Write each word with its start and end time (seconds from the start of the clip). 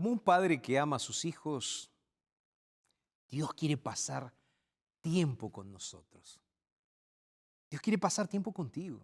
Como 0.00 0.12
un 0.12 0.18
padre 0.18 0.62
que 0.62 0.78
ama 0.78 0.96
a 0.96 0.98
sus 0.98 1.26
hijos, 1.26 1.90
Dios 3.28 3.52
quiere 3.52 3.76
pasar 3.76 4.32
tiempo 5.02 5.52
con 5.52 5.70
nosotros. 5.70 6.40
Dios 7.68 7.82
quiere 7.82 7.98
pasar 7.98 8.26
tiempo 8.26 8.50
contigo. 8.50 8.98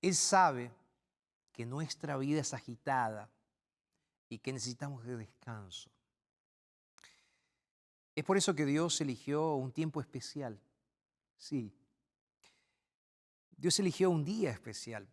Él 0.00 0.14
sabe 0.14 0.70
que 1.50 1.66
nuestra 1.66 2.16
vida 2.16 2.40
es 2.40 2.54
agitada 2.54 3.28
y 4.28 4.38
que 4.38 4.52
necesitamos 4.52 5.02
de 5.04 5.16
descanso. 5.16 5.90
Es 8.14 8.22
por 8.22 8.36
eso 8.36 8.54
que 8.54 8.66
Dios 8.66 9.00
eligió 9.00 9.56
un 9.56 9.72
tiempo 9.72 10.00
especial. 10.00 10.60
Sí. 11.36 11.74
Dios 13.56 13.76
eligió 13.80 14.10
un 14.10 14.24
día 14.24 14.52
especial, 14.52 15.08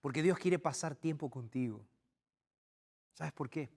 porque 0.00 0.22
Dios 0.22 0.38
quiere 0.38 0.58
pasar 0.58 0.96
tiempo 0.96 1.28
contigo. 1.28 1.86
¿Sabes 3.18 3.32
por 3.32 3.50
qué? 3.50 3.68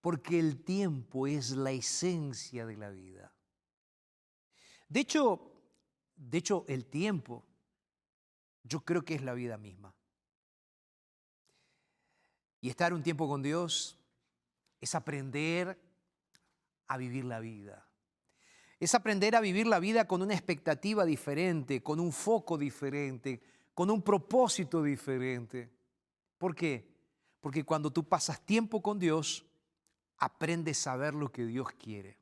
Porque 0.00 0.36
el 0.40 0.64
tiempo 0.64 1.28
es 1.28 1.52
la 1.52 1.70
esencia 1.70 2.66
de 2.66 2.76
la 2.76 2.90
vida. 2.90 3.32
De 4.88 4.98
hecho, 4.98 5.52
de 6.16 6.38
hecho, 6.38 6.64
el 6.66 6.86
tiempo 6.86 7.46
yo 8.64 8.80
creo 8.80 9.04
que 9.04 9.14
es 9.14 9.22
la 9.22 9.34
vida 9.34 9.56
misma. 9.56 9.94
Y 12.60 12.70
estar 12.70 12.92
un 12.92 13.04
tiempo 13.04 13.28
con 13.28 13.40
Dios 13.40 13.96
es 14.80 14.96
aprender 14.96 15.80
a 16.88 16.96
vivir 16.96 17.24
la 17.24 17.38
vida. 17.38 17.88
Es 18.80 18.96
aprender 18.96 19.36
a 19.36 19.40
vivir 19.40 19.68
la 19.68 19.78
vida 19.78 20.08
con 20.08 20.22
una 20.22 20.34
expectativa 20.34 21.04
diferente, 21.04 21.84
con 21.84 22.00
un 22.00 22.10
foco 22.10 22.58
diferente, 22.58 23.40
con 23.72 23.92
un 23.92 24.02
propósito 24.02 24.82
diferente. 24.82 25.70
¿Por 26.36 26.56
qué? 26.56 26.91
Porque 27.42 27.64
cuando 27.64 27.92
tú 27.92 28.08
pasas 28.08 28.40
tiempo 28.40 28.80
con 28.80 28.98
Dios, 28.98 29.44
aprendes 30.16 30.86
a 30.86 30.96
ver 30.96 31.12
lo 31.12 31.30
que 31.30 31.44
Dios 31.44 31.68
quiere. 31.72 32.16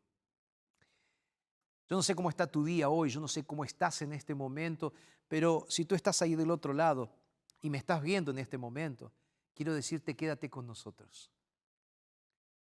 Yo 1.88 1.96
no 1.96 2.02
sé 2.02 2.14
cómo 2.14 2.30
está 2.30 2.46
tu 2.46 2.64
día 2.64 2.88
hoy, 2.88 3.10
yo 3.10 3.20
no 3.20 3.28
sé 3.28 3.44
cómo 3.44 3.62
estás 3.62 4.00
en 4.00 4.14
este 4.14 4.34
momento, 4.34 4.94
pero 5.28 5.66
si 5.68 5.84
tú 5.84 5.94
estás 5.94 6.22
ahí 6.22 6.34
del 6.34 6.50
otro 6.50 6.72
lado 6.72 7.12
y 7.60 7.68
me 7.68 7.76
estás 7.76 8.00
viendo 8.00 8.30
en 8.30 8.38
este 8.38 8.56
momento, 8.56 9.12
quiero 9.54 9.74
decirte, 9.74 10.16
quédate 10.16 10.48
con 10.48 10.66
nosotros. 10.66 11.30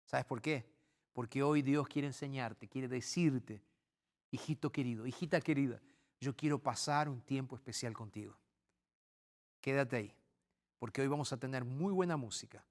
¿Sabes 0.06 0.26
por 0.26 0.42
qué? 0.42 0.68
Porque 1.14 1.44
hoy 1.44 1.62
Dios 1.62 1.88
quiere 1.88 2.08
enseñarte, 2.08 2.68
quiere 2.68 2.88
decirte, 2.88 3.62
hijito 4.32 4.72
querido, 4.72 5.06
hijita 5.06 5.40
querida, 5.42 5.80
yo 6.20 6.36
quiero 6.36 6.58
pasar 6.58 7.08
un 7.08 7.22
tiempo 7.22 7.56
especial 7.56 7.94
contigo. 7.94 8.36
Quédate 9.62 9.96
ahí, 9.98 10.17
porque 10.80 11.02
hoy 11.02 11.08
vamos 11.08 11.34
a 11.34 11.38
tener 11.38 11.66
muy 11.66 11.94
buena 11.94 12.18
música, 12.18 12.66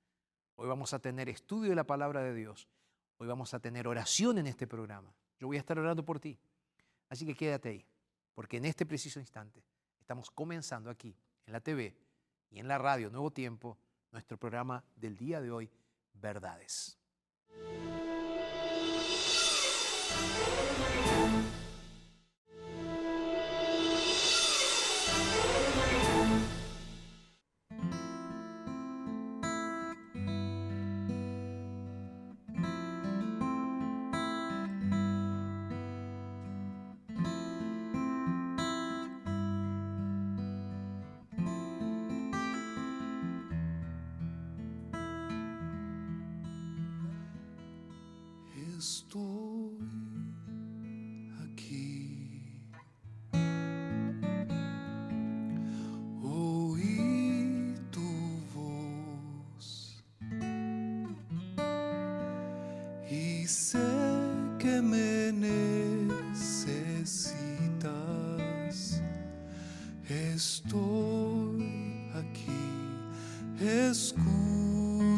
hoy 0.57 0.69
vamos 0.69 0.93
a 0.95 0.99
tener 0.99 1.29
estudio 1.29 1.71
de 1.71 1.77
la 1.77 1.85
palabra 1.85 2.23
de 2.23 2.35
Dios, 2.35 2.69
hoy 3.19 3.29
vamos 3.29 3.55
a 3.55 3.61
tener 3.61 3.89
oración 3.89 4.39
en 4.39 4.47
este 4.47 4.67
programa. 4.67 5.15
Yo 5.39 5.47
voy 5.47 5.57
a 5.57 5.61
estar 5.61 5.79
orando 5.79 6.05
por 6.05 6.19
ti. 6.19 6.39
Así 7.09 7.27
que 7.27 7.35
quédate 7.35 7.69
ahí, 7.69 7.87
porque 8.35 8.57
en 8.57 8.65
este 8.65 8.87
preciso 8.87 9.21
instante 9.21 9.63
estamos 10.01 10.31
comenzando 10.31 10.91
aquí, 10.91 11.17
en 11.47 11.53
la 11.53 11.61
TV 11.61 11.95
y 12.51 12.59
en 12.59 12.69
la 12.69 12.79
radio 12.79 13.11
Nuevo 13.11 13.31
Tiempo, 13.31 13.79
nuestro 14.13 14.37
programa 14.37 14.83
del 14.97 15.17
día 15.17 15.41
de 15.41 15.51
hoy, 15.51 15.71
Verdades. 16.15 16.99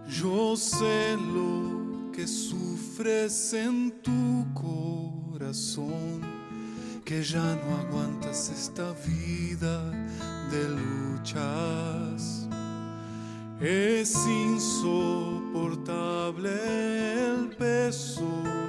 Yo 0.07 0.55
sé 0.55 1.17
lo 1.17 2.13
que 2.13 2.25
sufres 2.25 3.53
en 3.53 3.91
tu 4.01 4.45
corazón, 4.53 6.21
que 7.03 7.21
ya 7.23 7.55
no 7.55 7.77
aguantas 7.77 8.49
esta 8.49 8.93
vida 9.05 9.91
de 10.51 10.69
luchas. 10.69 12.47
Es 13.59 14.15
insoportable 14.25 16.51
el 17.25 17.49
peso 17.57 18.68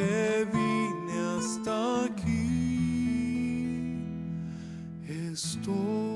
que 0.00 0.46
vine 0.52 1.16
hasta 1.36 2.04
aquí. 2.04 2.40
Estoy 5.32 6.09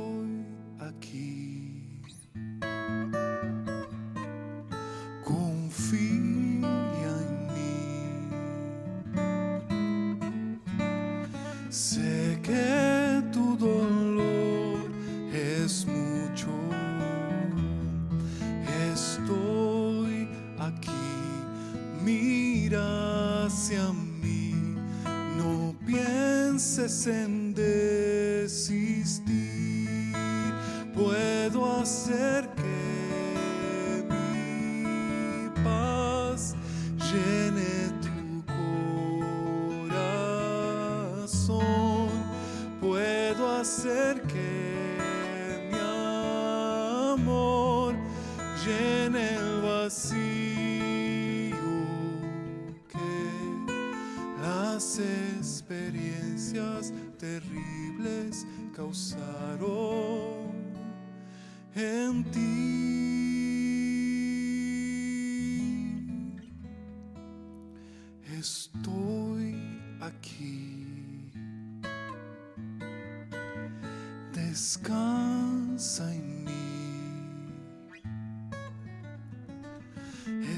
Descansa 74.54 76.14
en 76.14 76.44
mí. 76.44 76.52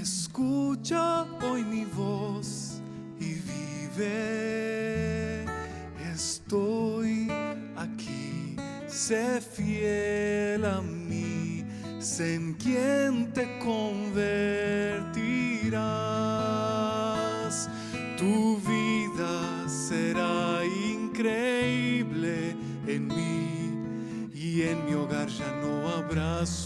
Escucha 0.03 1.23
hoy 1.43 1.65
mi 1.65 1.87
voz 1.87 2.83
y 3.19 3.41
vive. 3.49 4.67
Estoy 6.13 7.29
aquí, 7.75 8.57
sé 8.87 9.41
fiel 9.41 10.67
a 10.67 10.83
mí, 10.83 11.65
sé 11.99 12.35
en 12.35 12.53
quien 12.53 13.33
te 13.33 13.59
convertirás. 13.61 14.46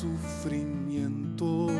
Sufrimiento. 0.01 1.80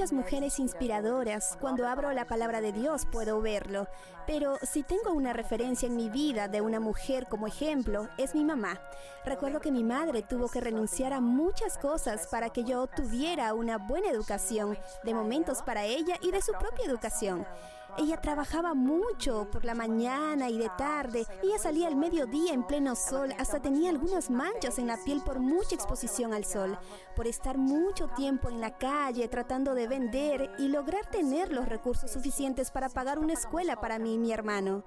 Muchas 0.00 0.12
mujeres 0.14 0.58
inspiradoras. 0.58 1.58
Cuando 1.60 1.86
abro 1.86 2.10
la 2.12 2.24
palabra 2.24 2.62
de 2.62 2.72
Dios 2.72 3.04
puedo 3.12 3.42
verlo. 3.42 3.86
Pero 4.26 4.56
si 4.62 4.82
tengo 4.82 5.12
una 5.12 5.34
referencia 5.34 5.88
en 5.88 5.94
mi 5.94 6.08
vida 6.08 6.48
de 6.48 6.62
una 6.62 6.80
mujer 6.80 7.26
como 7.28 7.46
ejemplo, 7.46 8.08
es 8.16 8.34
mi 8.34 8.42
mamá. 8.42 8.80
Recuerdo 9.26 9.60
que 9.60 9.70
mi 9.70 9.84
madre 9.84 10.22
tuvo 10.22 10.48
que 10.48 10.62
renunciar 10.62 11.12
a 11.12 11.20
muchas 11.20 11.76
cosas 11.76 12.28
para 12.28 12.48
que 12.48 12.64
yo 12.64 12.86
tuviera 12.86 13.52
una 13.52 13.76
buena 13.76 14.08
educación, 14.08 14.78
de 15.04 15.12
momentos 15.12 15.60
para 15.60 15.84
ella 15.84 16.16
y 16.22 16.30
de 16.30 16.40
su 16.40 16.52
propia 16.52 16.86
educación. 16.86 17.46
Ella 17.98 18.20
trabajaba 18.20 18.74
mucho 18.74 19.48
por 19.50 19.64
la 19.64 19.74
mañana 19.74 20.48
y 20.48 20.58
de 20.58 20.70
tarde. 20.76 21.26
Ella 21.42 21.58
salía 21.58 21.88
al 21.88 21.96
mediodía 21.96 22.52
en 22.52 22.66
pleno 22.66 22.96
sol, 22.96 23.34
hasta 23.38 23.60
tenía 23.60 23.90
algunas 23.90 24.30
manchas 24.30 24.78
en 24.78 24.86
la 24.86 24.96
piel 25.04 25.22
por 25.22 25.40
mucha 25.40 25.74
exposición 25.74 26.32
al 26.32 26.44
sol, 26.44 26.78
por 27.16 27.26
estar 27.26 27.58
mucho 27.58 28.08
tiempo 28.08 28.48
en 28.48 28.60
la 28.60 28.78
calle 28.78 29.28
tratando 29.28 29.74
de 29.74 29.88
vender 29.88 30.50
y 30.58 30.68
lograr 30.68 31.06
tener 31.10 31.52
los 31.52 31.68
recursos 31.68 32.10
suficientes 32.10 32.70
para 32.70 32.88
pagar 32.88 33.18
una 33.18 33.34
escuela 33.34 33.80
para 33.80 33.98
mí 33.98 34.14
y 34.14 34.18
mi 34.18 34.32
hermano. 34.32 34.84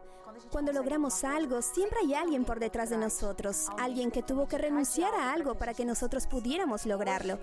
Cuando 0.52 0.72
logramos 0.72 1.24
algo, 1.24 1.62
siempre 1.62 2.00
hay 2.00 2.14
alguien 2.16 2.46
por 2.46 2.60
detrás 2.60 2.90
de 2.90 2.98
nosotros, 2.98 3.68
alguien 3.78 4.12
que 4.12 4.24
tuvo 4.24 4.48
que 4.48 4.58
renunciar 4.58 5.14
a 5.14 5.32
algo 5.32 5.56
para 5.56 5.74
que 5.74 5.86
nosotros 5.86 6.28
pudiéramos 6.28 6.86
lograrlo. 6.86 7.40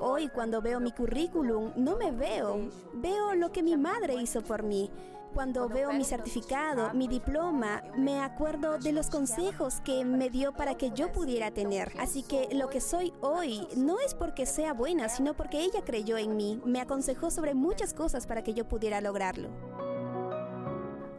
Hoy 0.00 0.28
cuando 0.28 0.60
veo 0.60 0.80
mi 0.80 0.92
currículum, 0.92 1.72
no 1.76 1.96
me 1.96 2.10
veo, 2.10 2.68
veo 2.94 3.34
lo 3.34 3.50
que 3.52 3.62
mi 3.62 3.76
madre 3.76 4.14
hizo 4.14 4.42
por 4.42 4.62
mí. 4.62 4.90
Cuando 5.34 5.68
veo 5.68 5.92
mi 5.92 6.04
certificado, 6.04 6.94
mi 6.94 7.08
diploma, 7.08 7.82
me 7.96 8.20
acuerdo 8.22 8.78
de 8.78 8.92
los 8.92 9.08
consejos 9.08 9.80
que 9.80 10.02
me 10.04 10.30
dio 10.30 10.54
para 10.54 10.76
que 10.76 10.92
yo 10.92 11.12
pudiera 11.12 11.50
tener. 11.50 11.92
Así 11.98 12.22
que 12.22 12.48
lo 12.52 12.70
que 12.70 12.80
soy 12.80 13.12
hoy 13.20 13.68
no 13.76 14.00
es 14.00 14.14
porque 14.14 14.46
sea 14.46 14.72
buena, 14.72 15.10
sino 15.10 15.34
porque 15.34 15.60
ella 15.60 15.82
creyó 15.84 16.16
en 16.16 16.36
mí, 16.36 16.60
me 16.64 16.80
aconsejó 16.80 17.30
sobre 17.30 17.54
muchas 17.54 17.92
cosas 17.92 18.26
para 18.26 18.42
que 18.42 18.54
yo 18.54 18.66
pudiera 18.66 19.02
lograrlo. 19.02 19.50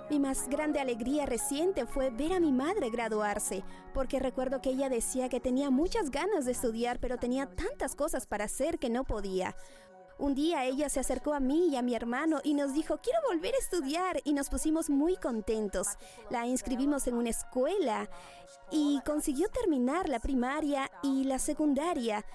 Mi 0.09 0.19
más 0.19 0.47
grande 0.47 0.79
alegría 0.79 1.25
reciente 1.25 1.85
fue 1.85 2.09
ver 2.11 2.31
a 2.31 2.39
mi 2.39 2.53
madre 2.53 2.89
graduarse, 2.89 3.65
porque 3.93 4.19
recuerdo 4.19 4.61
que 4.61 4.69
ella 4.69 4.87
decía 4.87 5.27
que 5.27 5.41
tenía 5.41 5.69
muchas 5.69 6.11
ganas 6.11 6.45
de 6.45 6.53
estudiar, 6.53 6.99
pero 6.99 7.17
tenía 7.17 7.45
tantas 7.45 7.93
cosas 7.93 8.25
para 8.25 8.45
hacer 8.45 8.79
que 8.79 8.89
no 8.89 9.03
podía. 9.03 9.53
Un 10.17 10.33
día 10.33 10.63
ella 10.63 10.87
se 10.87 11.01
acercó 11.01 11.33
a 11.33 11.41
mí 11.41 11.67
y 11.67 11.75
a 11.75 11.81
mi 11.81 11.93
hermano 11.93 12.39
y 12.43 12.53
nos 12.53 12.73
dijo, 12.73 12.99
quiero 13.03 13.19
volver 13.27 13.53
a 13.53 13.57
estudiar 13.57 14.21
y 14.23 14.31
nos 14.31 14.49
pusimos 14.49 14.89
muy 14.89 15.17
contentos. 15.17 15.87
La 16.29 16.47
inscribimos 16.47 17.05
en 17.07 17.15
una 17.15 17.29
escuela 17.29 18.09
y 18.71 19.01
consiguió 19.05 19.49
terminar 19.49 20.07
la 20.07 20.19
primaria 20.19 20.89
y 21.03 21.25
la 21.25 21.37
secundaria. 21.37 22.25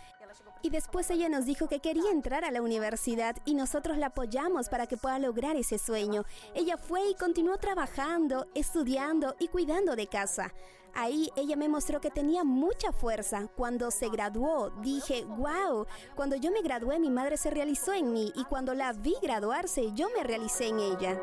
Y 0.62 0.70
después 0.70 1.10
ella 1.10 1.28
nos 1.28 1.44
dijo 1.44 1.68
que 1.68 1.80
quería 1.80 2.10
entrar 2.10 2.44
a 2.44 2.52
la 2.52 2.62
universidad 2.62 3.36
y 3.44 3.54
nosotros 3.54 3.98
la 3.98 4.06
apoyamos 4.06 4.68
para 4.68 4.86
que 4.86 4.96
pueda 4.96 5.18
lograr 5.18 5.56
ese 5.56 5.76
sueño. 5.76 6.24
Ella 6.54 6.76
fue 6.76 7.08
y 7.08 7.14
continuó 7.14 7.58
trabajando, 7.58 8.46
estudiando 8.54 9.34
y 9.40 9.48
cuidando 9.48 9.96
de 9.96 10.06
casa. 10.06 10.52
Ahí 10.94 11.30
ella 11.36 11.56
me 11.56 11.68
mostró 11.68 12.00
que 12.00 12.10
tenía 12.10 12.44
mucha 12.44 12.92
fuerza. 12.92 13.48
Cuando 13.56 13.90
se 13.90 14.08
graduó, 14.08 14.70
dije, 14.82 15.24
wow, 15.24 15.86
cuando 16.14 16.36
yo 16.36 16.50
me 16.50 16.62
gradué 16.62 16.98
mi 17.00 17.10
madre 17.10 17.36
se 17.36 17.50
realizó 17.50 17.92
en 17.92 18.12
mí 18.12 18.30
y 18.36 18.44
cuando 18.44 18.74
la 18.74 18.92
vi 18.92 19.14
graduarse 19.22 19.92
yo 19.94 20.08
me 20.16 20.22
realicé 20.22 20.68
en 20.68 20.78
ella. 20.78 21.20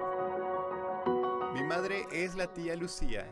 Mi 1.54 1.64
madre 1.64 2.06
es 2.12 2.36
la 2.36 2.52
tía 2.52 2.76
Lucía. 2.76 3.32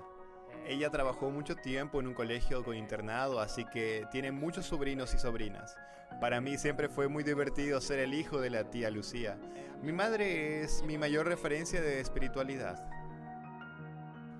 Ella 0.67 0.89
trabajó 0.89 1.31
mucho 1.31 1.55
tiempo 1.55 2.01
en 2.01 2.07
un 2.07 2.13
colegio 2.13 2.61
con 2.61 2.75
internado, 2.75 3.39
así 3.39 3.63
que 3.63 4.05
tiene 4.11 4.33
muchos 4.33 4.65
sobrinos 4.65 5.13
y 5.13 5.17
sobrinas. 5.17 5.77
Para 6.19 6.41
mí 6.41 6.57
siempre 6.57 6.89
fue 6.89 7.07
muy 7.07 7.23
divertido 7.23 7.79
ser 7.79 7.99
el 7.99 8.13
hijo 8.13 8.41
de 8.41 8.49
la 8.49 8.69
tía 8.69 8.89
Lucía. 8.89 9.37
Mi 9.81 9.93
madre 9.93 10.63
es 10.63 10.83
mi 10.83 10.97
mayor 10.97 11.25
referencia 11.25 11.79
de 11.79 12.01
espiritualidad. 12.01 12.85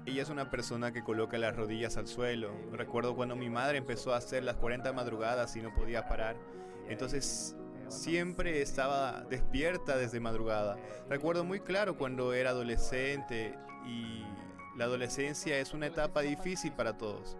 Ella 0.05 0.21
es 0.21 0.29
una 0.29 0.49
persona 0.49 0.91
que 0.91 1.01
coloca 1.01 1.37
las 1.37 1.55
rodillas 1.55 1.95
al 1.95 2.07
suelo. 2.07 2.51
Recuerdo 2.73 3.15
cuando 3.15 3.37
mi 3.37 3.49
madre 3.49 3.77
empezó 3.77 4.13
a 4.13 4.17
hacer 4.17 4.43
las 4.43 4.57
40 4.57 4.91
madrugadas 4.91 5.55
y 5.55 5.61
no 5.61 5.73
podía 5.73 6.09
parar. 6.09 6.35
Entonces 6.89 7.55
siempre 7.87 8.61
estaba 8.61 9.23
despierta 9.29 9.95
desde 9.95 10.19
madrugada. 10.19 10.77
Recuerdo 11.07 11.45
muy 11.45 11.61
claro 11.61 11.97
cuando 11.97 12.33
era 12.33 12.49
adolescente 12.49 13.55
y 13.85 14.25
la 14.77 14.85
adolescencia 14.85 15.57
es 15.57 15.73
una 15.73 15.87
etapa 15.87 16.21
difícil 16.21 16.71
para 16.71 16.97
todos. 16.97 17.35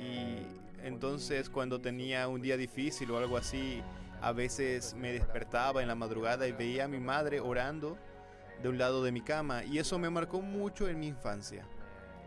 Y 0.00 0.46
entonces 0.82 1.50
cuando 1.50 1.80
tenía 1.80 2.26
un 2.28 2.40
día 2.40 2.56
difícil 2.56 3.10
o 3.10 3.18
algo 3.18 3.36
así, 3.36 3.82
a 4.22 4.32
veces 4.32 4.94
me 4.94 5.12
despertaba 5.12 5.82
en 5.82 5.88
la 5.88 5.94
madrugada 5.94 6.48
y 6.48 6.52
veía 6.52 6.84
a 6.84 6.88
mi 6.88 6.98
madre 6.98 7.40
orando 7.40 7.98
de 8.62 8.68
un 8.70 8.78
lado 8.78 9.04
de 9.04 9.12
mi 9.12 9.20
cama 9.20 9.64
y 9.64 9.78
eso 9.78 9.98
me 9.98 10.08
marcó 10.08 10.40
mucho 10.40 10.88
en 10.88 10.98
mi 10.98 11.08
infancia. 11.08 11.66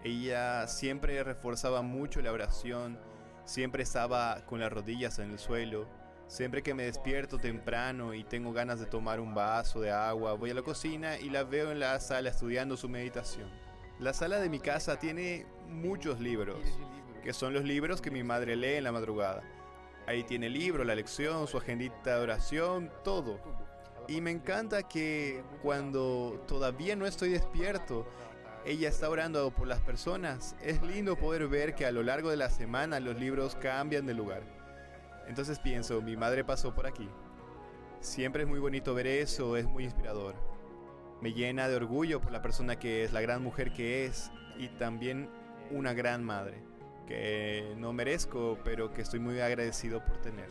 Ella 0.03 0.67
siempre 0.67 1.23
reforzaba 1.23 1.81
mucho 1.81 2.21
la 2.21 2.31
oración, 2.31 2.99
siempre 3.45 3.81
estaba 3.81 4.45
con 4.45 4.59
las 4.59 4.71
rodillas 4.71 5.17
en 5.17 5.31
el 5.31 5.39
suelo. 5.39 5.87
Siempre 6.27 6.63
que 6.63 6.73
me 6.73 6.83
despierto 6.83 7.37
temprano 7.37 8.15
y 8.15 8.23
tengo 8.23 8.51
ganas 8.51 8.79
de 8.79 8.87
tomar 8.87 9.19
un 9.19 9.35
vaso 9.35 9.79
de 9.79 9.91
agua, 9.91 10.33
voy 10.33 10.49
a 10.49 10.55
la 10.55 10.63
cocina 10.63 11.19
y 11.19 11.29
la 11.29 11.43
veo 11.43 11.71
en 11.71 11.79
la 11.79 11.99
sala 11.99 12.29
estudiando 12.29 12.77
su 12.77 12.89
meditación. 12.89 13.64
La 13.99 14.13
sala 14.13 14.39
de 14.39 14.49
mi 14.49 14.59
casa 14.59 14.99
tiene 14.99 15.45
muchos 15.69 16.19
libros, 16.19 16.57
que 17.23 17.31
son 17.31 17.53
los 17.53 17.63
libros 17.63 18.01
que 18.01 18.11
mi 18.11 18.23
madre 18.23 18.57
lee 18.57 18.75
en 18.75 18.83
la 18.83 18.91
madrugada. 18.91 19.41
Ahí 20.05 20.23
tiene 20.23 20.47
el 20.47 20.53
libro, 20.53 20.83
la 20.83 20.95
lección, 20.95 21.47
su 21.47 21.57
agendita 21.57 22.17
de 22.17 22.21
oración, 22.21 22.91
todo. 23.05 23.39
Y 24.09 24.19
me 24.19 24.31
encanta 24.31 24.83
que 24.83 25.41
cuando 25.63 26.43
todavía 26.45 26.97
no 26.97 27.05
estoy 27.05 27.29
despierto, 27.29 28.05
ella 28.65 28.89
está 28.89 29.09
orando 29.09 29.49
por 29.51 29.65
las 29.65 29.79
personas. 29.79 30.57
Es 30.61 30.81
lindo 30.81 31.15
poder 31.15 31.47
ver 31.47 31.73
que 31.73 31.85
a 31.85 31.91
lo 31.91 32.03
largo 32.03 32.29
de 32.29 32.37
la 32.37 32.49
semana 32.49 32.99
los 32.99 33.17
libros 33.17 33.55
cambian 33.55 34.05
de 34.05 34.13
lugar. 34.13 34.43
Entonces 35.27 35.57
pienso, 35.57 36.01
mi 36.01 36.17
madre 36.17 36.43
pasó 36.43 36.75
por 36.75 36.85
aquí. 36.85 37.09
Siempre 38.01 38.43
es 38.43 38.49
muy 38.49 38.59
bonito 38.59 38.93
ver 38.93 39.07
eso, 39.07 39.55
es 39.55 39.65
muy 39.65 39.85
inspirador. 39.85 40.54
Me 41.25 41.33
llena 41.33 41.67
de 41.67 41.75
orgullo 41.75 42.21
por 42.21 42.31
la 42.31 42.43
persona 42.43 42.77
que 42.77 43.03
es, 43.03 43.11
la 43.11 43.19
gran 43.19 43.41
mujer 43.41 43.73
que 43.73 44.05
es 44.05 44.29
y 44.59 44.67
también 44.67 45.27
una 45.71 45.91
gran 45.91 46.23
madre, 46.23 46.61
que 47.07 47.73
no 47.77 47.93
merezco, 47.93 48.59
pero 48.63 48.93
que 48.93 49.01
estoy 49.01 49.19
muy 49.19 49.39
agradecido 49.39 50.05
por 50.05 50.21
tener. 50.21 50.47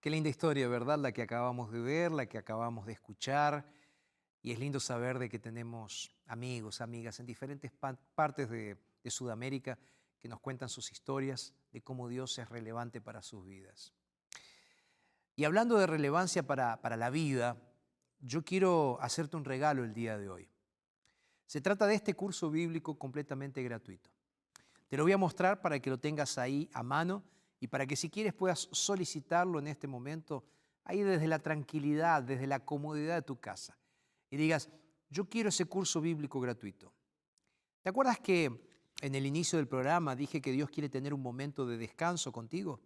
Qué 0.00 0.10
linda 0.10 0.28
historia, 0.28 0.68
¿verdad? 0.68 1.00
La 1.00 1.10
que 1.10 1.22
acabamos 1.22 1.72
de 1.72 1.80
ver, 1.80 2.12
la 2.12 2.26
que 2.26 2.38
acabamos 2.38 2.86
de 2.86 2.92
escuchar. 2.92 3.66
Y 4.46 4.52
es 4.52 4.60
lindo 4.60 4.78
saber 4.78 5.18
de 5.18 5.28
que 5.28 5.40
tenemos 5.40 6.08
amigos, 6.26 6.80
amigas 6.80 7.18
en 7.18 7.26
diferentes 7.26 7.72
partes 7.72 8.48
de, 8.48 8.76
de 9.02 9.10
Sudamérica 9.10 9.76
que 10.20 10.28
nos 10.28 10.38
cuentan 10.38 10.68
sus 10.68 10.92
historias 10.92 11.52
de 11.72 11.82
cómo 11.82 12.06
Dios 12.06 12.38
es 12.38 12.48
relevante 12.48 13.00
para 13.00 13.22
sus 13.22 13.44
vidas. 13.44 13.92
Y 15.34 15.46
hablando 15.46 15.76
de 15.78 15.88
relevancia 15.88 16.46
para, 16.46 16.80
para 16.80 16.96
la 16.96 17.10
vida, 17.10 17.56
yo 18.20 18.44
quiero 18.44 19.00
hacerte 19.00 19.36
un 19.36 19.44
regalo 19.44 19.82
el 19.82 19.92
día 19.92 20.16
de 20.16 20.28
hoy. 20.28 20.48
Se 21.46 21.60
trata 21.60 21.88
de 21.88 21.96
este 21.96 22.14
curso 22.14 22.48
bíblico 22.48 22.96
completamente 22.96 23.64
gratuito. 23.64 24.10
Te 24.86 24.96
lo 24.96 25.02
voy 25.02 25.12
a 25.12 25.18
mostrar 25.18 25.60
para 25.60 25.80
que 25.80 25.90
lo 25.90 25.98
tengas 25.98 26.38
ahí 26.38 26.70
a 26.72 26.84
mano 26.84 27.24
y 27.58 27.66
para 27.66 27.84
que 27.84 27.96
si 27.96 28.08
quieres 28.10 28.32
puedas 28.32 28.68
solicitarlo 28.70 29.58
en 29.58 29.66
este 29.66 29.88
momento, 29.88 30.44
ahí 30.84 31.02
desde 31.02 31.26
la 31.26 31.40
tranquilidad, 31.40 32.22
desde 32.22 32.46
la 32.46 32.64
comodidad 32.64 33.16
de 33.16 33.22
tu 33.22 33.40
casa. 33.40 33.76
Y 34.30 34.36
digas, 34.36 34.68
yo 35.08 35.28
quiero 35.28 35.48
ese 35.48 35.66
curso 35.66 36.00
bíblico 36.00 36.40
gratuito. 36.40 36.92
¿Te 37.82 37.90
acuerdas 37.90 38.18
que 38.18 38.68
en 39.00 39.14
el 39.14 39.26
inicio 39.26 39.58
del 39.58 39.68
programa 39.68 40.16
dije 40.16 40.40
que 40.40 40.52
Dios 40.52 40.70
quiere 40.70 40.88
tener 40.88 41.14
un 41.14 41.22
momento 41.22 41.66
de 41.66 41.76
descanso 41.76 42.32
contigo? 42.32 42.80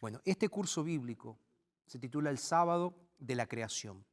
Bueno, 0.00 0.20
este 0.24 0.48
curso 0.48 0.84
bíblico 0.84 1.38
se 1.86 1.98
titula 1.98 2.30
El 2.30 2.38
sábado 2.38 2.94
de 3.18 3.34
la 3.34 3.46
creación. 3.46 4.04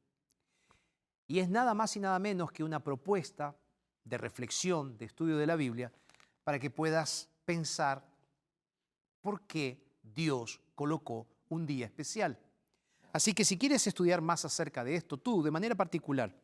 Y 1.28 1.40
es 1.40 1.48
nada 1.48 1.74
más 1.74 1.96
y 1.96 2.00
nada 2.00 2.18
menos 2.18 2.52
que 2.52 2.64
una 2.64 2.82
propuesta 2.82 3.56
de 4.04 4.18
reflexión, 4.18 4.96
de 4.96 5.06
estudio 5.06 5.36
de 5.36 5.46
la 5.46 5.56
Biblia, 5.56 5.92
para 6.44 6.58
que 6.58 6.70
puedas 6.70 7.28
pensar 7.44 8.06
por 9.20 9.42
qué 9.42 9.84
Dios 10.02 10.60
colocó 10.74 11.26
un 11.48 11.66
día 11.66 11.86
especial. 11.86 12.38
Así 13.12 13.34
que 13.34 13.44
si 13.44 13.58
quieres 13.58 13.86
estudiar 13.86 14.20
más 14.20 14.44
acerca 14.44 14.84
de 14.84 14.94
esto, 14.94 15.16
tú, 15.16 15.42
de 15.42 15.50
manera 15.50 15.74
particular, 15.74 16.34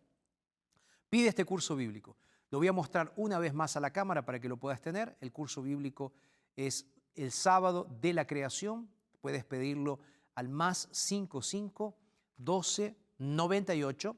pide 1.12 1.28
este 1.28 1.44
curso 1.44 1.76
bíblico. 1.76 2.16
Lo 2.48 2.56
voy 2.56 2.68
a 2.68 2.72
mostrar 2.72 3.12
una 3.16 3.38
vez 3.38 3.52
más 3.52 3.76
a 3.76 3.80
la 3.80 3.92
cámara 3.92 4.24
para 4.24 4.40
que 4.40 4.48
lo 4.48 4.56
puedas 4.56 4.80
tener. 4.80 5.14
El 5.20 5.30
curso 5.30 5.60
bíblico 5.60 6.14
es 6.56 6.86
el 7.14 7.30
sábado 7.32 7.86
de 8.00 8.14
la 8.14 8.26
creación. 8.26 8.88
Puedes 9.20 9.44
pedirlo 9.44 9.98
al 10.34 10.48
más 10.48 10.88
55 10.90 11.94
12 12.38 12.96
98 13.18 14.16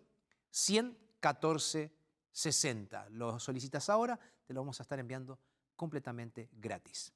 114 0.50 1.92
60. 2.30 3.08
Lo 3.10 3.40
solicitas 3.40 3.90
ahora, 3.90 4.16
te 4.46 4.54
lo 4.54 4.60
vamos 4.60 4.78
a 4.78 4.84
estar 4.84 5.00
enviando 5.00 5.36
completamente 5.74 6.48
gratis. 6.52 7.12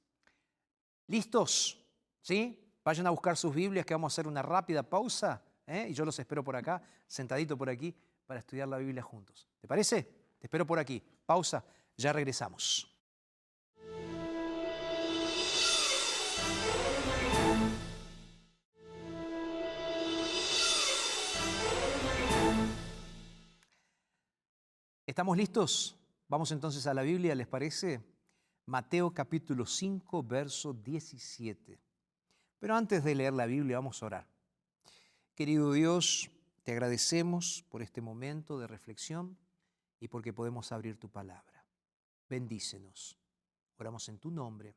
¿Listos? 1.07 1.81
¿Sí? 2.21 2.69
Vayan 2.83 3.07
a 3.07 3.11
buscar 3.11 3.37
sus 3.37 3.55
Biblias 3.55 3.85
que 3.85 3.93
vamos 3.93 4.11
a 4.11 4.13
hacer 4.13 4.27
una 4.27 4.41
rápida 4.41 4.83
pausa 4.83 5.41
¿eh? 5.65 5.87
y 5.89 5.93
yo 5.93 6.03
los 6.03 6.19
espero 6.19 6.43
por 6.43 6.57
acá, 6.57 6.83
sentadito 7.07 7.57
por 7.57 7.69
aquí, 7.69 7.95
para 8.29 8.41
estudiar 8.41 8.67
la 8.67 8.77
Biblia 8.77 9.01
juntos. 9.01 9.47
¿Te 9.59 9.67
parece? 9.67 10.03
Te 10.37 10.45
espero 10.45 10.63
por 10.63 10.77
aquí. 10.77 11.01
Pausa, 11.25 11.65
ya 11.97 12.13
regresamos. 12.13 12.87
¿Estamos 25.07 25.35
listos? 25.35 25.97
Vamos 26.27 26.51
entonces 26.51 26.85
a 26.85 26.93
la 26.93 27.01
Biblia, 27.01 27.33
¿les 27.33 27.47
parece? 27.47 27.99
Mateo 28.67 29.11
capítulo 29.11 29.65
5, 29.65 30.21
verso 30.21 30.71
17. 30.71 31.79
Pero 32.59 32.75
antes 32.75 33.03
de 33.03 33.15
leer 33.15 33.33
la 33.33 33.47
Biblia, 33.47 33.77
vamos 33.77 34.03
a 34.03 34.05
orar. 34.05 34.27
Querido 35.33 35.73
Dios, 35.73 36.29
te 36.69 36.73
agradecemos 36.73 37.65
por 37.67 37.81
este 37.81 37.99
momento 37.99 38.59
de 38.59 38.67
reflexión 38.67 39.35
y 39.99 40.07
porque 40.07 40.33
podemos 40.33 40.71
abrir 40.71 40.99
tu 40.99 41.09
palabra. 41.09 41.65
Bendícenos. 42.29 43.17
Oramos 43.79 44.07
en 44.07 44.19
tu 44.19 44.29
nombre. 44.29 44.75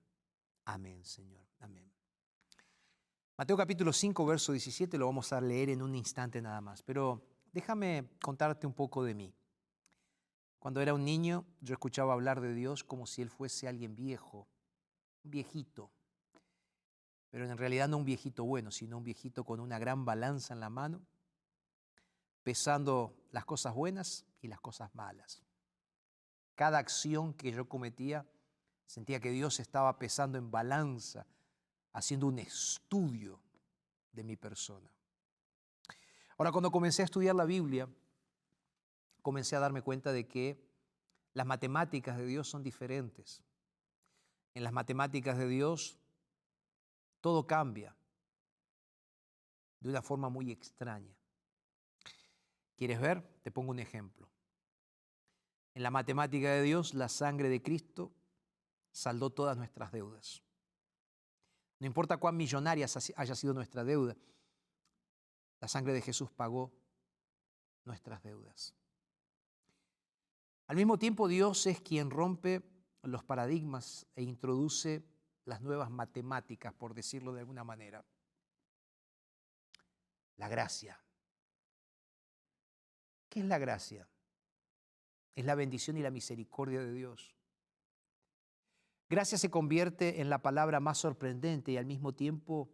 Amén, 0.65 1.05
Señor. 1.05 1.45
Amén. 1.61 1.93
Mateo 3.37 3.59
capítulo 3.59 3.93
5, 3.93 4.25
verso 4.25 4.53
17 4.53 4.97
lo 4.97 5.05
vamos 5.05 5.35
a 5.35 5.41
leer 5.43 5.69
en 5.69 5.83
un 5.83 5.95
instante 5.95 6.41
nada 6.41 6.63
más, 6.63 6.83
pero 6.83 7.27
déjame 7.53 8.09
contarte 8.23 8.67
un 8.67 8.73
poco 8.73 9.05
de 9.05 9.15
mí. 9.15 9.35
Cuando 10.61 10.81
era 10.81 10.95
un 10.95 11.05
niño, 11.05 11.45
yo 11.61 11.75
escuchaba 11.75 12.15
hablar 12.15 12.41
de 12.41 12.55
Dios 12.55 12.85
como 12.85 13.07
si 13.07 13.21
Él 13.21 13.29
fuese 13.29 13.69
alguien 13.69 13.95
viejo, 13.95 14.49
un 15.25 15.31
viejito. 15.31 15.91
Pero 17.29 17.45
en 17.45 17.59
realidad 17.59 17.87
no 17.87 17.99
un 17.99 18.07
viejito 18.07 18.45
bueno, 18.45 18.71
sino 18.71 18.97
un 18.97 19.05
viejito 19.05 19.45
con 19.45 19.61
una 19.61 19.79
gran 19.79 20.07
balanza 20.07 20.55
en 20.55 20.61
la 20.61 20.71
mano, 20.71 21.03
pesando 22.43 23.15
las 23.31 23.45
cosas 23.45 23.75
buenas 23.75 24.25
y 24.41 24.49
las 24.49 24.61
cosas 24.61 24.95
malas. 24.95 25.43
Cada 26.55 26.79
acción 26.79 27.35
que 27.35 27.53
yo 27.53 27.69
cometía, 27.69 28.27
sentía 28.87 29.21
que 29.21 29.31
Dios 29.31 29.61
estaba 29.61 29.99
pesando 29.99 30.39
en 30.39 30.51
balanza, 30.51 31.27
haciendo 31.93 32.27
un 32.27 32.39
estudio 32.39 33.41
de 34.13 34.25
mi 34.25 34.37
persona. 34.37 34.91
Ahora, 36.37 36.53
cuando 36.53 36.71
comencé 36.71 37.03
a 37.03 37.05
estudiar 37.05 37.35
la 37.35 37.45
Biblia, 37.45 37.89
comencé 39.23 39.57
a 39.57 39.61
darme 39.61 39.83
cuenta 39.83 40.13
de 40.13 40.27
que 40.27 40.63
las 41.35 41.47
matemáticas 41.47 42.17
de 42.17 42.27
Dios 42.27 42.49
son 42.49 42.63
diferentes. 42.63 43.43
En 44.55 44.65
las 44.65 44.73
matemáticas 44.73 45.39
de 45.39 45.49
Dios 45.49 45.99
todo 47.21 47.47
cambia 47.47 47.97
de 49.81 49.89
una 49.89 50.03
forma 50.03 50.29
muy 50.29 50.51
extraña. 50.51 51.17
¿Quieres 52.83 53.01
ver? 53.01 53.23
Te 53.45 53.53
pongo 53.53 53.71
un 53.71 53.79
ejemplo. 53.79 54.29
En 55.73 55.85
la 55.85 55.93
matemática 55.93 56.51
de 56.51 56.63
Dios, 56.63 56.95
la 56.95 57.09
sangre 57.09 57.49
de 57.49 57.63
Cristo 57.63 58.13
saldó 58.91 59.31
todas 59.31 59.57
nuestras 59.57 59.93
deudas. 59.93 60.43
No 61.79 61.87
importa 61.87 62.17
cuán 62.17 62.37
millonaria 62.37 62.89
haya 63.15 63.35
sido 63.37 63.55
nuestra 63.55 63.85
deuda, 63.85 64.17
la 65.61 65.69
sangre 65.69 65.93
de 65.93 66.03
Jesús 66.03 66.33
pagó 66.33 66.73
nuestras 67.85 68.21
deudas. 68.25 68.75
Al 70.67 70.75
mismo 70.75 70.99
tiempo, 70.99 71.29
Dios 71.29 71.65
es 71.69 71.81
quien 71.81 72.11
rompe 72.11 72.69
los 73.03 73.23
paradigmas 73.23 74.09
e 74.17 74.25
introduce 74.25 75.05
las 75.45 75.61
nuevas 75.61 75.89
matemáticas, 75.89 76.75
por 76.75 76.95
decirlo 76.95 77.33
de 77.33 77.43
alguna 77.43 77.63
manera. 77.63 78.05
La 80.35 80.49
gracia. 80.49 80.99
¿Qué 83.33 83.41
es 83.41 83.47
la 83.47 83.57
gracia? 83.57 84.07
Es 85.35 85.47
la 85.47 85.55
bendición 85.55 85.97
y 85.97 86.03
la 86.03 86.11
misericordia 86.11 86.81
de 86.81 86.93
Dios. 86.93 87.35
Gracia 89.09 89.39
se 89.39 89.51
convierte 89.51 90.21
en 90.21 90.29
la 90.29 90.43
palabra 90.43 90.81
más 90.81 90.99
sorprendente 90.99 91.73
y 91.73 91.79
al 91.79 91.87
mismo 91.87 92.13
tiempo, 92.13 92.69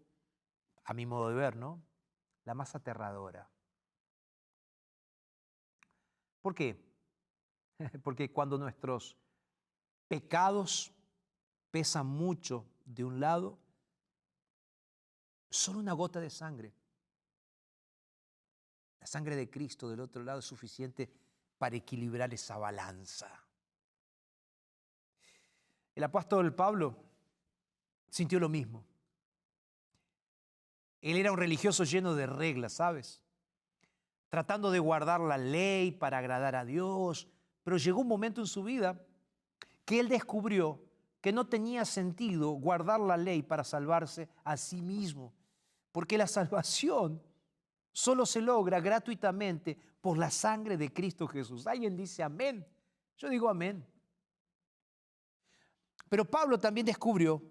a 0.82 0.94
mi 0.94 1.06
modo 1.06 1.28
de 1.28 1.36
ver, 1.36 1.54
¿no? 1.54 1.80
La 2.44 2.54
más 2.54 2.74
aterradora. 2.74 3.48
¿Por 6.42 6.56
qué? 6.56 6.84
Porque 8.02 8.32
cuando 8.32 8.58
nuestros 8.58 9.16
pecados 10.08 10.92
pesan 11.70 12.06
mucho 12.08 12.66
de 12.84 13.04
un 13.04 13.20
lado, 13.20 13.60
solo 15.50 15.78
una 15.78 15.92
gota 15.92 16.18
de 16.18 16.30
sangre, 16.30 16.74
sangre 19.08 19.36
de 19.36 19.50
Cristo 19.50 19.88
del 19.88 20.00
otro 20.00 20.22
lado 20.22 20.40
es 20.40 20.44
suficiente 20.44 21.10
para 21.56 21.76
equilibrar 21.76 22.32
esa 22.32 22.58
balanza. 22.58 23.28
El 25.94 26.04
apóstol 26.04 26.54
Pablo 26.54 26.96
sintió 28.08 28.38
lo 28.38 28.48
mismo. 28.48 28.84
Él 31.00 31.16
era 31.16 31.32
un 31.32 31.38
religioso 31.38 31.84
lleno 31.84 32.14
de 32.14 32.26
reglas, 32.26 32.74
¿sabes? 32.74 33.20
Tratando 34.28 34.70
de 34.70 34.78
guardar 34.78 35.20
la 35.20 35.38
ley 35.38 35.90
para 35.90 36.18
agradar 36.18 36.54
a 36.54 36.64
Dios, 36.64 37.28
pero 37.64 37.78
llegó 37.78 38.00
un 38.00 38.08
momento 38.08 38.40
en 38.40 38.46
su 38.46 38.62
vida 38.62 39.04
que 39.84 40.00
él 40.00 40.08
descubrió 40.08 40.84
que 41.20 41.32
no 41.32 41.48
tenía 41.48 41.84
sentido 41.84 42.50
guardar 42.50 43.00
la 43.00 43.16
ley 43.16 43.42
para 43.42 43.64
salvarse 43.64 44.28
a 44.44 44.56
sí 44.56 44.82
mismo, 44.82 45.32
porque 45.92 46.18
la 46.18 46.26
salvación 46.26 47.22
solo 47.98 48.24
se 48.24 48.40
logra 48.40 48.78
gratuitamente 48.78 49.76
por 50.00 50.18
la 50.18 50.30
sangre 50.30 50.76
de 50.76 50.92
Cristo 50.92 51.26
Jesús. 51.26 51.66
Alguien 51.66 51.96
dice 51.96 52.22
amén. 52.22 52.64
Yo 53.16 53.28
digo 53.28 53.48
amén. 53.48 53.84
Pero 56.08 56.24
Pablo 56.24 56.58
también 56.58 56.86
descubrió 56.86 57.42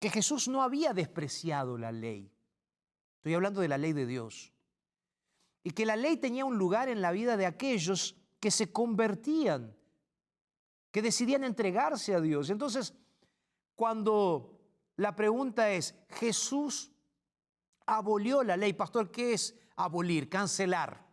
que 0.00 0.10
Jesús 0.10 0.48
no 0.48 0.62
había 0.62 0.92
despreciado 0.92 1.78
la 1.78 1.92
ley. 1.92 2.28
Estoy 3.18 3.34
hablando 3.34 3.60
de 3.60 3.68
la 3.68 3.78
ley 3.78 3.92
de 3.92 4.04
Dios. 4.04 4.52
Y 5.62 5.70
que 5.70 5.86
la 5.86 5.94
ley 5.94 6.16
tenía 6.16 6.44
un 6.44 6.58
lugar 6.58 6.88
en 6.88 7.00
la 7.00 7.12
vida 7.12 7.36
de 7.36 7.46
aquellos 7.46 8.16
que 8.40 8.50
se 8.50 8.72
convertían, 8.72 9.76
que 10.90 11.02
decidían 11.02 11.44
entregarse 11.44 12.16
a 12.16 12.20
Dios. 12.20 12.50
Entonces, 12.50 12.94
cuando 13.76 14.58
la 14.96 15.14
pregunta 15.14 15.70
es, 15.70 15.94
¿Jesús 16.08 16.90
abolió 17.96 18.42
la 18.42 18.56
ley? 18.56 18.72
Pastor, 18.72 19.10
¿qué 19.10 19.32
es 19.34 19.54
abolir? 19.76 20.28
Cancelar. 20.28 21.06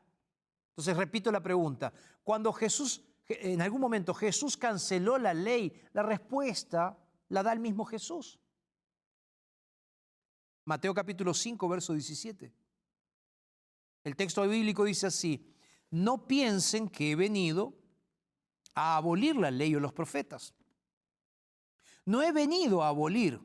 Entonces, 0.69 0.95
repito 0.95 1.31
la 1.31 1.41
pregunta. 1.41 1.91
Cuando 2.23 2.53
Jesús, 2.53 3.03
en 3.27 3.61
algún 3.61 3.81
momento 3.81 4.13
Jesús 4.13 4.55
canceló 4.57 5.17
la 5.17 5.33
ley, 5.33 5.81
la 5.93 6.03
respuesta 6.03 6.97
la 7.29 7.43
da 7.43 7.53
el 7.53 7.59
mismo 7.59 7.83
Jesús. 7.85 8.39
Mateo 10.65 10.93
capítulo 10.93 11.33
5, 11.33 11.67
verso 11.67 11.93
17. 11.93 12.53
El 14.03 14.15
texto 14.15 14.47
bíblico 14.47 14.83
dice 14.83 15.07
así, 15.07 15.53
no 15.89 16.27
piensen 16.27 16.89
que 16.89 17.11
he 17.11 17.15
venido 17.15 17.73
a 18.75 18.97
abolir 18.97 19.35
la 19.35 19.49
ley 19.49 19.73
o 19.75 19.79
los 19.79 19.93
profetas. 19.93 20.53
No 22.05 22.21
he 22.21 22.31
venido 22.31 22.83
a 22.83 22.89
abolir, 22.89 23.39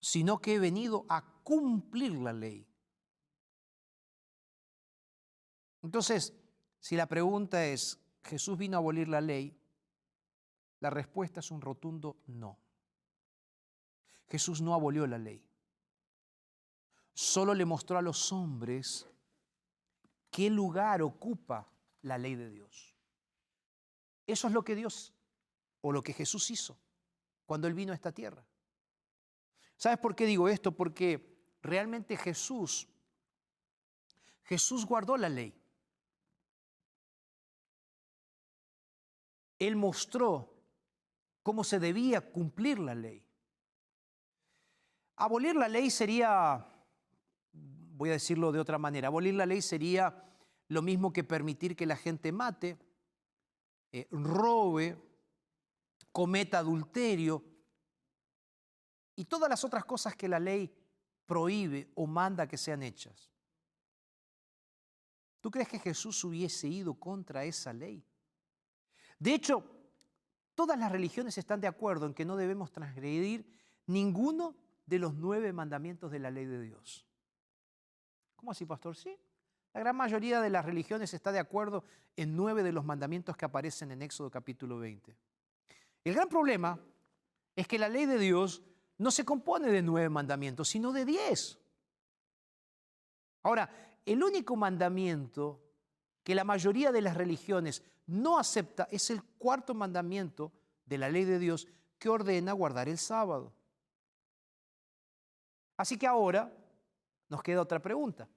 sino 0.00 0.40
que 0.40 0.54
he 0.54 0.58
venido 0.58 1.04
a 1.08 1.39
cumplir 1.42 2.12
la 2.14 2.32
ley. 2.32 2.66
Entonces, 5.82 6.34
si 6.78 6.96
la 6.96 7.06
pregunta 7.06 7.64
es, 7.66 8.00
¿Jesús 8.22 8.58
vino 8.58 8.76
a 8.76 8.80
abolir 8.80 9.08
la 9.08 9.20
ley? 9.20 9.56
La 10.80 10.90
respuesta 10.90 11.40
es 11.40 11.50
un 11.50 11.60
rotundo 11.60 12.16
no. 12.26 12.58
Jesús 14.28 14.60
no 14.60 14.74
abolió 14.74 15.06
la 15.06 15.18
ley. 15.18 15.44
Solo 17.12 17.54
le 17.54 17.64
mostró 17.64 17.98
a 17.98 18.02
los 18.02 18.32
hombres 18.32 19.06
qué 20.30 20.48
lugar 20.48 21.02
ocupa 21.02 21.68
la 22.02 22.16
ley 22.16 22.34
de 22.34 22.50
Dios. 22.50 22.94
Eso 24.26 24.46
es 24.46 24.52
lo 24.52 24.62
que 24.62 24.76
Dios 24.76 25.12
o 25.80 25.92
lo 25.92 26.02
que 26.02 26.12
Jesús 26.12 26.50
hizo 26.50 26.78
cuando 27.44 27.66
Él 27.66 27.74
vino 27.74 27.92
a 27.92 27.96
esta 27.96 28.12
tierra. 28.12 28.46
¿Sabes 29.76 29.98
por 29.98 30.14
qué 30.14 30.26
digo 30.26 30.48
esto? 30.48 30.72
Porque 30.72 31.29
realmente 31.62 32.16
Jesús, 32.16 32.88
Jesús 34.44 34.84
guardó 34.86 35.16
la 35.16 35.28
ley. 35.28 35.54
Él 39.58 39.76
mostró 39.76 40.54
cómo 41.42 41.64
se 41.64 41.78
debía 41.78 42.20
cumplir 42.20 42.78
la 42.78 42.94
ley. 42.94 43.24
Abolir 45.16 45.54
la 45.54 45.68
ley 45.68 45.90
sería, 45.90 46.66
voy 47.52 48.08
a 48.08 48.12
decirlo 48.12 48.52
de 48.52 48.58
otra 48.58 48.78
manera, 48.78 49.08
abolir 49.08 49.34
la 49.34 49.44
ley 49.44 49.60
sería 49.60 50.24
lo 50.68 50.80
mismo 50.80 51.12
que 51.12 51.24
permitir 51.24 51.76
que 51.76 51.84
la 51.84 51.96
gente 51.96 52.32
mate, 52.32 52.78
eh, 53.92 54.08
robe, 54.10 54.96
cometa 56.12 56.58
adulterio 56.58 57.44
y 59.14 59.24
todas 59.26 59.50
las 59.50 59.64
otras 59.64 59.84
cosas 59.84 60.16
que 60.16 60.28
la 60.28 60.40
ley 60.40 60.72
prohíbe 61.30 61.92
o 61.94 62.08
manda 62.08 62.48
que 62.48 62.56
sean 62.56 62.82
hechas. 62.82 63.30
¿Tú 65.40 65.48
crees 65.48 65.68
que 65.68 65.78
Jesús 65.78 66.24
hubiese 66.24 66.66
ido 66.66 66.94
contra 66.94 67.44
esa 67.44 67.72
ley? 67.72 68.04
De 69.16 69.32
hecho, 69.32 69.62
todas 70.56 70.76
las 70.76 70.90
religiones 70.90 71.38
están 71.38 71.60
de 71.60 71.68
acuerdo 71.68 72.06
en 72.06 72.14
que 72.14 72.24
no 72.24 72.36
debemos 72.36 72.72
transgredir 72.72 73.46
ninguno 73.86 74.56
de 74.86 74.98
los 74.98 75.14
nueve 75.14 75.52
mandamientos 75.52 76.10
de 76.10 76.18
la 76.18 76.32
ley 76.32 76.46
de 76.46 76.62
Dios. 76.62 77.06
¿Cómo 78.34 78.50
así, 78.50 78.66
pastor? 78.66 78.96
Sí. 78.96 79.16
La 79.72 79.78
gran 79.78 79.94
mayoría 79.94 80.40
de 80.40 80.50
las 80.50 80.64
religiones 80.64 81.14
está 81.14 81.30
de 81.30 81.38
acuerdo 81.38 81.84
en 82.16 82.34
nueve 82.34 82.64
de 82.64 82.72
los 82.72 82.84
mandamientos 82.84 83.36
que 83.36 83.44
aparecen 83.44 83.92
en 83.92 84.02
Éxodo 84.02 84.32
capítulo 84.32 84.80
20. 84.80 85.16
El 86.02 86.12
gran 86.12 86.28
problema 86.28 86.76
es 87.54 87.68
que 87.68 87.78
la 87.78 87.88
ley 87.88 88.06
de 88.06 88.18
Dios 88.18 88.64
no 89.00 89.10
se 89.10 89.24
compone 89.24 89.72
de 89.72 89.80
nueve 89.80 90.10
mandamientos, 90.10 90.68
sino 90.68 90.92
de 90.92 91.06
diez. 91.06 91.58
Ahora, 93.42 93.98
el 94.04 94.22
único 94.22 94.56
mandamiento 94.56 95.58
que 96.22 96.34
la 96.34 96.44
mayoría 96.44 96.92
de 96.92 97.00
las 97.00 97.16
religiones 97.16 97.82
no 98.06 98.38
acepta 98.38 98.86
es 98.90 99.08
el 99.08 99.22
cuarto 99.22 99.72
mandamiento 99.72 100.52
de 100.84 100.98
la 100.98 101.08
ley 101.08 101.24
de 101.24 101.38
Dios 101.38 101.66
que 101.98 102.10
ordena 102.10 102.52
guardar 102.52 102.90
el 102.90 102.98
sábado. 102.98 103.54
Así 105.78 105.96
que 105.96 106.06
ahora 106.06 106.52
nos 107.30 107.42
queda 107.42 107.62
otra 107.62 107.80
pregunta. 107.80 108.28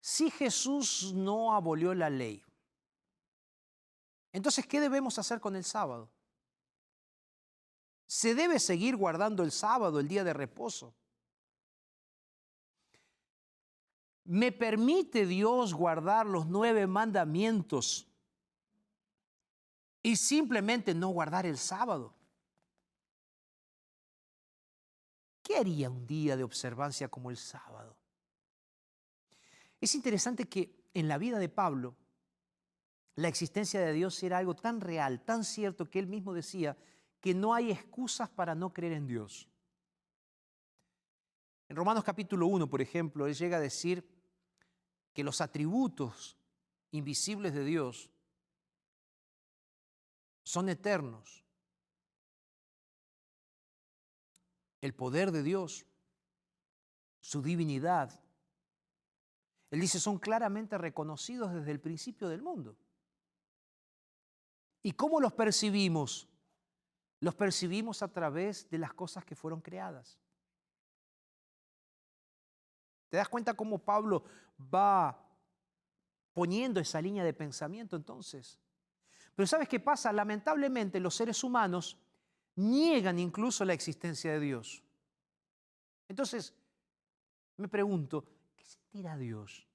Si 0.00 0.30
Jesús 0.30 1.12
no 1.12 1.52
abolió 1.52 1.92
la 1.92 2.08
ley, 2.08 2.44
entonces, 4.32 4.64
¿qué 4.64 4.80
debemos 4.80 5.18
hacer 5.18 5.40
con 5.40 5.56
el 5.56 5.64
sábado? 5.64 6.08
¿Se 8.12 8.34
debe 8.34 8.60
seguir 8.60 8.94
guardando 8.94 9.42
el 9.42 9.50
sábado, 9.50 9.98
el 9.98 10.06
día 10.06 10.22
de 10.22 10.34
reposo? 10.34 10.94
¿Me 14.24 14.52
permite 14.52 15.24
Dios 15.24 15.72
guardar 15.72 16.26
los 16.26 16.46
nueve 16.46 16.86
mandamientos 16.86 18.06
y 20.02 20.16
simplemente 20.16 20.92
no 20.92 21.08
guardar 21.08 21.46
el 21.46 21.56
sábado? 21.56 22.14
¿Qué 25.42 25.56
haría 25.56 25.88
un 25.88 26.06
día 26.06 26.36
de 26.36 26.44
observancia 26.44 27.08
como 27.08 27.30
el 27.30 27.38
sábado? 27.38 27.96
Es 29.80 29.94
interesante 29.94 30.50
que 30.50 30.84
en 30.92 31.08
la 31.08 31.16
vida 31.16 31.38
de 31.38 31.48
Pablo 31.48 31.96
la 33.14 33.28
existencia 33.28 33.80
de 33.80 33.94
Dios 33.94 34.22
era 34.22 34.36
algo 34.36 34.54
tan 34.54 34.82
real, 34.82 35.24
tan 35.24 35.44
cierto 35.44 35.88
que 35.88 35.98
él 35.98 36.08
mismo 36.08 36.34
decía 36.34 36.76
que 37.22 37.34
no 37.34 37.54
hay 37.54 37.70
excusas 37.70 38.28
para 38.28 38.54
no 38.56 38.74
creer 38.74 38.94
en 38.94 39.06
Dios. 39.06 39.48
En 41.68 41.76
Romanos 41.76 42.02
capítulo 42.02 42.48
1, 42.48 42.68
por 42.68 42.82
ejemplo, 42.82 43.28
él 43.28 43.34
llega 43.34 43.58
a 43.58 43.60
decir 43.60 44.04
que 45.14 45.22
los 45.22 45.40
atributos 45.40 46.36
invisibles 46.90 47.54
de 47.54 47.64
Dios 47.64 48.10
son 50.42 50.68
eternos. 50.68 51.44
El 54.80 54.92
poder 54.92 55.30
de 55.30 55.44
Dios, 55.44 55.86
su 57.20 57.40
divinidad, 57.40 58.20
él 59.70 59.80
dice, 59.80 60.00
son 60.00 60.18
claramente 60.18 60.76
reconocidos 60.76 61.54
desde 61.54 61.70
el 61.70 61.80
principio 61.80 62.28
del 62.28 62.42
mundo. 62.42 62.76
¿Y 64.82 64.90
cómo 64.90 65.20
los 65.20 65.32
percibimos? 65.32 66.28
Los 67.22 67.36
percibimos 67.36 68.02
a 68.02 68.08
través 68.08 68.68
de 68.68 68.78
las 68.78 68.92
cosas 68.94 69.24
que 69.24 69.36
fueron 69.36 69.60
creadas. 69.60 70.18
¿Te 73.08 73.16
das 73.16 73.28
cuenta 73.28 73.54
cómo 73.54 73.78
Pablo 73.78 74.24
va 74.74 75.24
poniendo 76.32 76.80
esa 76.80 77.00
línea 77.00 77.22
de 77.22 77.32
pensamiento 77.32 77.94
entonces? 77.94 78.58
Pero 79.36 79.46
¿sabes 79.46 79.68
qué 79.68 79.78
pasa? 79.78 80.12
Lamentablemente 80.12 80.98
los 80.98 81.14
seres 81.14 81.44
humanos 81.44 81.96
niegan 82.56 83.20
incluso 83.20 83.64
la 83.64 83.72
existencia 83.72 84.32
de 84.32 84.40
Dios. 84.40 84.82
Entonces, 86.08 86.52
me 87.56 87.68
pregunto, 87.68 88.24
¿qué 88.56 88.64
sentirá 88.64 89.16
Dios 89.16 89.68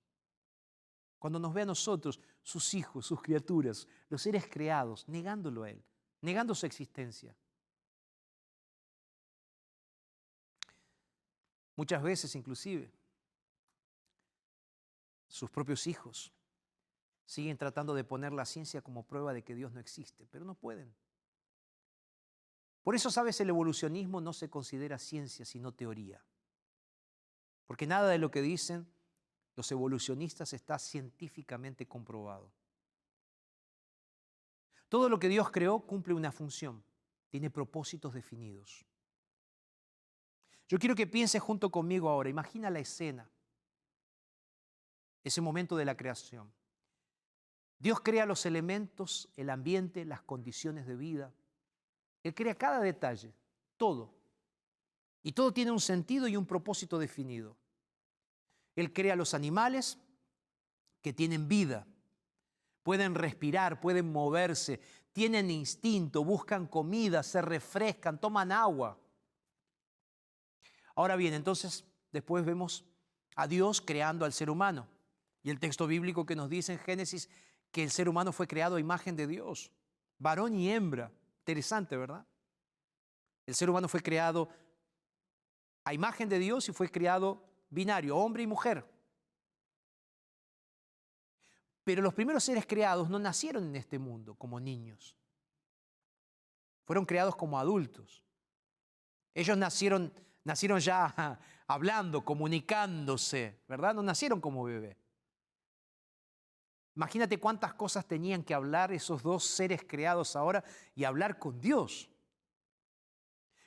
cuando 1.17 1.39
nos 1.39 1.53
ve 1.53 1.61
a 1.61 1.65
nosotros, 1.65 2.19
sus 2.43 2.73
hijos, 2.73 3.05
sus 3.05 3.21
criaturas, 3.21 3.87
los 4.09 4.21
seres 4.21 4.47
creados, 4.51 5.07
negándolo 5.07 5.63
a 5.63 5.69
Él, 5.69 5.81
negando 6.21 6.55
su 6.55 6.65
existencia? 6.65 7.35
Muchas 11.75 12.01
veces 12.01 12.35
inclusive 12.35 12.91
sus 15.27 15.49
propios 15.49 15.85
hijos 15.85 16.33
siguen 17.25 17.57
tratando 17.57 17.93
de 17.93 18.03
poner 18.03 18.33
la 18.33 18.45
ciencia 18.45 18.81
como 18.81 19.03
prueba 19.03 19.33
de 19.33 19.43
que 19.43 19.53
Dios 19.53 19.71
no 19.73 19.79
existe, 19.79 20.25
pero 20.31 20.45
no 20.45 20.55
pueden. 20.55 20.95
Por 22.83 22.95
eso, 22.95 23.11
sabes, 23.11 23.39
el 23.41 23.49
evolucionismo 23.49 24.21
no 24.21 24.31
se 24.31 24.49
considera 24.49 24.97
ciencia, 24.97 25.45
sino 25.45 25.73
teoría. 25.73 26.23
Porque 27.67 27.85
nada 27.85 28.07
de 28.09 28.17
lo 28.17 28.31
que 28.31 28.41
dicen 28.41 28.87
los 29.57 29.71
evolucionistas 29.71 30.53
está 30.53 30.79
científicamente 30.79 31.85
comprobado. 31.85 32.49
Todo 34.89 35.09
lo 35.09 35.19
que 35.19 35.29
Dios 35.29 35.51
creó 35.51 35.79
cumple 35.79 36.13
una 36.13 36.31
función, 36.31 36.83
tiene 37.29 37.49
propósitos 37.49 38.13
definidos. 38.13 38.85
Yo 40.67 40.79
quiero 40.79 40.95
que 40.95 41.07
pienses 41.07 41.41
junto 41.41 41.69
conmigo 41.69 42.09
ahora, 42.09 42.29
imagina 42.29 42.69
la 42.69 42.79
escena 42.79 43.29
ese 45.27 45.41
momento 45.41 45.75
de 45.75 45.85
la 45.85 45.97
creación. 45.97 46.51
Dios 47.79 47.99
crea 48.01 48.25
los 48.25 48.45
elementos, 48.45 49.29
el 49.35 49.49
ambiente, 49.49 50.05
las 50.05 50.21
condiciones 50.21 50.87
de 50.87 50.95
vida. 50.95 51.33
Él 52.23 52.33
crea 52.33 52.55
cada 52.55 52.79
detalle, 52.79 53.33
todo. 53.77 54.13
Y 55.21 55.33
todo 55.33 55.53
tiene 55.53 55.71
un 55.71 55.79
sentido 55.79 56.27
y 56.27 56.37
un 56.37 56.45
propósito 56.45 56.97
definido. 56.97 57.57
Él 58.75 58.93
crea 58.93 59.15
los 59.15 59.33
animales 59.33 59.99
que 61.01 61.13
tienen 61.13 61.47
vida, 61.47 61.85
pueden 62.87 63.15
respirar, 63.15 63.81
pueden 63.81 64.13
moverse, 64.13 64.79
tienen 65.11 65.51
instinto, 65.51 66.23
buscan 66.23 66.67
comida, 66.67 67.21
se 67.21 67.41
refrescan, 67.41 68.17
toman 68.17 68.49
agua. 68.49 68.97
Ahora 70.95 71.17
bien, 71.17 71.33
entonces 71.33 71.83
después 72.13 72.45
vemos 72.45 72.85
a 73.35 73.45
Dios 73.45 73.81
creando 73.81 74.23
al 74.23 74.31
ser 74.31 74.49
humano. 74.49 74.87
Y 75.43 75.49
el 75.49 75.59
texto 75.59 75.85
bíblico 75.85 76.25
que 76.25 76.37
nos 76.37 76.49
dice 76.49 76.71
en 76.71 76.79
Génesis 76.79 77.29
que 77.73 77.83
el 77.83 77.91
ser 77.91 78.07
humano 78.07 78.31
fue 78.31 78.47
creado 78.47 78.77
a 78.77 78.79
imagen 78.79 79.17
de 79.17 79.27
Dios, 79.27 79.69
varón 80.17 80.55
y 80.55 80.71
hembra. 80.71 81.11
Interesante, 81.39 81.97
¿verdad? 81.97 82.25
El 83.45 83.53
ser 83.53 83.69
humano 83.69 83.89
fue 83.89 83.99
creado 83.99 84.47
a 85.83 85.93
imagen 85.93 86.29
de 86.29 86.39
Dios 86.39 86.69
y 86.69 86.71
fue 86.71 86.89
creado 86.89 87.43
binario, 87.69 88.15
hombre 88.15 88.43
y 88.43 88.47
mujer. 88.47 88.85
Pero 91.87 92.01
los 92.01 92.13
primeros 92.13 92.43
seres 92.43 92.65
creados 92.65 93.09
no 93.09 93.17
nacieron 93.17 93.63
en 93.63 93.77
este 93.77 93.97
mundo 93.97 94.35
como 94.35 94.59
niños. 94.59 95.15
Fueron 96.83 97.05
creados 97.05 97.37
como 97.37 97.57
adultos. 97.57 98.21
Ellos 99.33 99.57
nacieron, 99.57 100.11
nacieron 100.43 100.81
ya 100.81 101.39
hablando, 101.67 102.25
comunicándose, 102.25 103.61
¿verdad? 103.69 103.95
No 103.95 104.03
nacieron 104.03 104.41
como 104.41 104.65
bebé. 104.65 104.97
Imagínate 106.93 107.39
cuántas 107.39 107.73
cosas 107.75 108.05
tenían 108.05 108.43
que 108.43 108.53
hablar 108.53 108.91
esos 108.91 109.23
dos 109.23 109.45
seres 109.45 109.81
creados 109.87 110.35
ahora 110.35 110.65
y 110.93 111.05
hablar 111.05 111.39
con 111.39 111.57
Dios. 111.61 112.09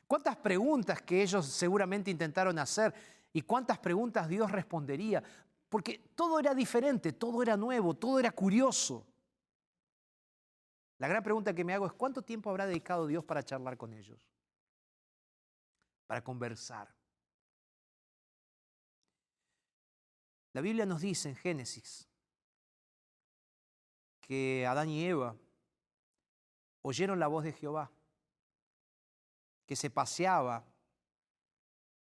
Cuántas 0.07 0.37
preguntas 0.37 1.01
que 1.01 1.23
ellos 1.23 1.47
seguramente 1.47 2.11
intentaron 2.11 2.59
hacer 2.59 2.93
y 3.33 3.41
cuántas 3.41 3.79
preguntas 3.79 4.29
Dios 4.29 4.53
respondería. 4.53 5.23
Porque 5.71 5.99
todo 6.17 6.39
era 6.41 6.53
diferente, 6.53 7.13
todo 7.13 7.43
era 7.43 7.57
nuevo, 7.57 7.95
todo 7.95 8.19
era 8.19 8.33
curioso. 8.33 9.07
La 10.99 11.09
gran 11.09 11.23
pregunta 11.23 11.55
que 11.55 11.65
me 11.65 11.73
hago 11.73 11.87
es, 11.87 11.93
¿cuánto 11.93 12.21
tiempo 12.21 12.51
habrá 12.51 12.67
dedicado 12.67 13.07
Dios 13.07 13.25
para 13.25 13.43
charlar 13.43 13.79
con 13.79 13.95
ellos? 13.95 14.29
Para 16.07 16.23
conversar. 16.23 16.93
La 20.53 20.61
Biblia 20.61 20.85
nos 20.85 21.01
dice 21.01 21.29
en 21.29 21.37
Génesis 21.37 22.09
que 24.21 24.67
Adán 24.67 24.89
y 24.89 25.05
Eva 25.07 25.37
oyeron 26.83 27.21
la 27.21 27.29
voz 27.29 27.45
de 27.45 27.53
Jehová, 27.53 27.93
que 29.67 29.77
se 29.77 29.89
paseaba 29.89 30.65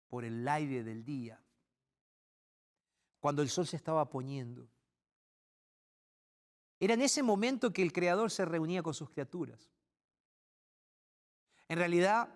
por 0.06 0.24
el 0.24 0.46
aire 0.46 0.84
del 0.84 1.02
día, 1.02 1.43
cuando 3.24 3.40
el 3.40 3.48
sol 3.48 3.66
se 3.66 3.76
estaba 3.76 4.04
poniendo. 4.10 4.68
Era 6.78 6.92
en 6.92 7.00
ese 7.00 7.22
momento 7.22 7.72
que 7.72 7.80
el 7.80 7.90
Creador 7.90 8.30
se 8.30 8.44
reunía 8.44 8.82
con 8.82 8.92
sus 8.92 9.08
criaturas. 9.08 9.66
En 11.66 11.78
realidad, 11.78 12.28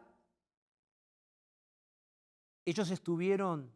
ellos 2.64 2.90
estuvieron 2.90 3.70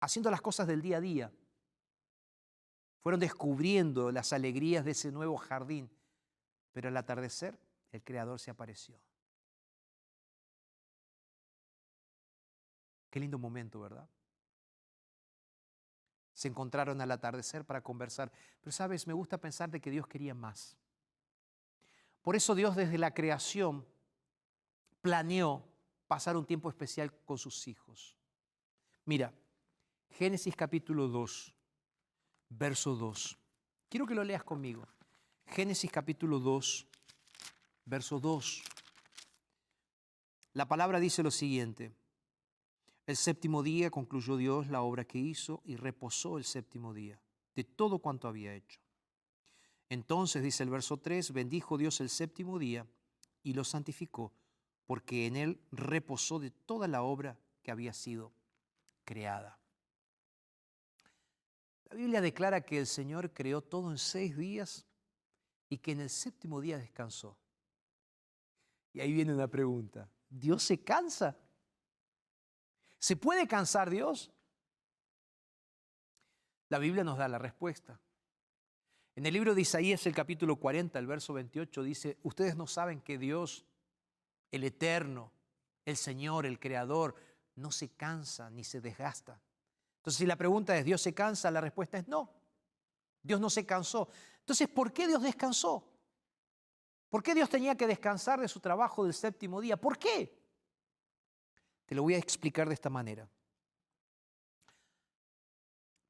haciendo 0.00 0.30
las 0.30 0.42
cosas 0.42 0.66
del 0.66 0.82
día 0.82 0.98
a 0.98 1.00
día. 1.00 1.32
Fueron 3.00 3.18
descubriendo 3.18 4.12
las 4.12 4.34
alegrías 4.34 4.84
de 4.84 4.90
ese 4.90 5.10
nuevo 5.10 5.38
jardín. 5.38 5.90
Pero 6.72 6.90
al 6.90 6.96
atardecer 6.98 7.58
el 7.90 8.04
Creador 8.04 8.38
se 8.38 8.50
apareció. 8.50 9.00
Qué 13.08 13.18
lindo 13.18 13.38
momento, 13.38 13.80
¿verdad? 13.80 14.06
Se 16.42 16.48
encontraron 16.48 17.00
al 17.00 17.08
atardecer 17.12 17.64
para 17.64 17.82
conversar. 17.82 18.32
Pero 18.60 18.72
sabes, 18.72 19.06
me 19.06 19.12
gusta 19.12 19.38
pensar 19.38 19.70
de 19.70 19.80
que 19.80 19.92
Dios 19.92 20.08
quería 20.08 20.34
más. 20.34 20.76
Por 22.20 22.34
eso 22.34 22.56
Dios 22.56 22.74
desde 22.74 22.98
la 22.98 23.14
creación 23.14 23.86
planeó 25.02 25.64
pasar 26.08 26.36
un 26.36 26.44
tiempo 26.44 26.68
especial 26.68 27.12
con 27.24 27.38
sus 27.38 27.68
hijos. 27.68 28.16
Mira, 29.04 29.32
Génesis 30.10 30.56
capítulo 30.56 31.06
2, 31.06 31.54
verso 32.48 32.96
2. 32.96 33.38
Quiero 33.88 34.04
que 34.04 34.16
lo 34.16 34.24
leas 34.24 34.42
conmigo. 34.42 34.84
Génesis 35.46 35.92
capítulo 35.92 36.40
2, 36.40 36.88
verso 37.84 38.18
2. 38.18 38.64
La 40.54 40.66
palabra 40.66 40.98
dice 40.98 41.22
lo 41.22 41.30
siguiente. 41.30 41.92
El 43.06 43.16
séptimo 43.16 43.62
día 43.62 43.90
concluyó 43.90 44.36
Dios 44.36 44.68
la 44.68 44.82
obra 44.82 45.04
que 45.04 45.18
hizo 45.18 45.60
y 45.64 45.76
reposó 45.76 46.38
el 46.38 46.44
séptimo 46.44 46.94
día 46.94 47.20
de 47.54 47.64
todo 47.64 47.98
cuanto 47.98 48.28
había 48.28 48.54
hecho. 48.54 48.80
Entonces, 49.88 50.42
dice 50.42 50.62
el 50.62 50.70
verso 50.70 50.96
3, 50.96 51.32
bendijo 51.32 51.76
Dios 51.76 52.00
el 52.00 52.08
séptimo 52.08 52.58
día 52.58 52.86
y 53.42 53.52
lo 53.52 53.64
santificó, 53.64 54.32
porque 54.86 55.26
en 55.26 55.36
él 55.36 55.60
reposó 55.70 56.38
de 56.38 56.50
toda 56.50 56.88
la 56.88 57.02
obra 57.02 57.38
que 57.62 57.70
había 57.70 57.92
sido 57.92 58.32
creada. 59.04 59.58
La 61.90 61.96
Biblia 61.96 62.22
declara 62.22 62.62
que 62.62 62.78
el 62.78 62.86
Señor 62.86 63.34
creó 63.34 63.60
todo 63.60 63.90
en 63.90 63.98
seis 63.98 64.36
días 64.36 64.86
y 65.68 65.78
que 65.78 65.92
en 65.92 66.00
el 66.00 66.08
séptimo 66.08 66.60
día 66.60 66.78
descansó. 66.78 67.36
Y 68.94 69.00
ahí 69.00 69.12
viene 69.12 69.34
una 69.34 69.48
pregunta. 69.48 70.08
¿Dios 70.28 70.62
se 70.62 70.82
cansa? 70.82 71.36
¿Se 73.02 73.16
puede 73.16 73.48
cansar 73.48 73.90
Dios? 73.90 74.30
La 76.68 76.78
Biblia 76.78 77.02
nos 77.02 77.18
da 77.18 77.26
la 77.26 77.38
respuesta. 77.38 77.98
En 79.16 79.26
el 79.26 79.34
libro 79.34 79.56
de 79.56 79.62
Isaías, 79.62 80.06
el 80.06 80.14
capítulo 80.14 80.54
40, 80.54 81.00
el 81.00 81.08
verso 81.08 81.32
28, 81.32 81.82
dice, 81.82 82.18
ustedes 82.22 82.54
no 82.54 82.68
saben 82.68 83.00
que 83.00 83.18
Dios, 83.18 83.66
el 84.52 84.62
eterno, 84.62 85.32
el 85.84 85.96
Señor, 85.96 86.46
el 86.46 86.60
Creador, 86.60 87.16
no 87.56 87.72
se 87.72 87.88
cansa 87.88 88.50
ni 88.50 88.62
se 88.62 88.80
desgasta. 88.80 89.42
Entonces, 89.96 90.18
si 90.18 90.26
la 90.26 90.36
pregunta 90.36 90.78
es, 90.78 90.84
¿Dios 90.84 91.02
se 91.02 91.12
cansa? 91.12 91.50
La 91.50 91.60
respuesta 91.60 91.98
es 91.98 92.06
no. 92.06 92.30
Dios 93.20 93.40
no 93.40 93.50
se 93.50 93.66
cansó. 93.66 94.08
Entonces, 94.38 94.68
¿por 94.68 94.92
qué 94.92 95.08
Dios 95.08 95.22
descansó? 95.22 95.84
¿Por 97.10 97.24
qué 97.24 97.34
Dios 97.34 97.50
tenía 97.50 97.76
que 97.76 97.88
descansar 97.88 98.40
de 98.40 98.46
su 98.46 98.60
trabajo 98.60 99.02
del 99.02 99.12
séptimo 99.12 99.60
día? 99.60 99.76
¿Por 99.76 99.98
qué? 99.98 100.41
Te 101.92 101.96
lo 101.96 102.04
voy 102.04 102.14
a 102.14 102.18
explicar 102.18 102.66
de 102.68 102.72
esta 102.72 102.88
manera. 102.88 103.28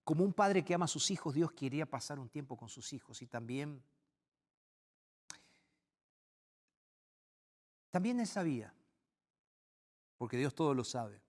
Como 0.05 0.23
un 0.23 0.33
padre 0.33 0.65
que 0.65 0.75
ama 0.75 0.85
a 0.85 0.87
sus 0.87 1.11
hijos, 1.11 1.35
Dios 1.35 1.51
quería 1.51 1.87
pasar 1.87 2.21
un 2.21 2.29
tiempo 2.29 2.57
con 2.57 2.69
sus 2.69 2.93
hijos 2.93 3.21
y 3.21 3.27
también, 3.27 3.83
también 7.91 8.21
Él 8.21 8.29
sabía, 8.29 8.73
porque 10.19 10.37
Dios 10.37 10.55
todo 10.55 10.73
lo 10.73 10.85
sabe, 10.85 11.21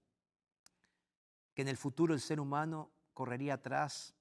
que 1.55 1.63
en 1.63 1.67
el 1.67 1.77
futuro 1.77 2.13
el 2.13 2.21
ser 2.21 2.39
humano 2.39 2.91
correría 3.15 3.55
atrás 3.55 4.13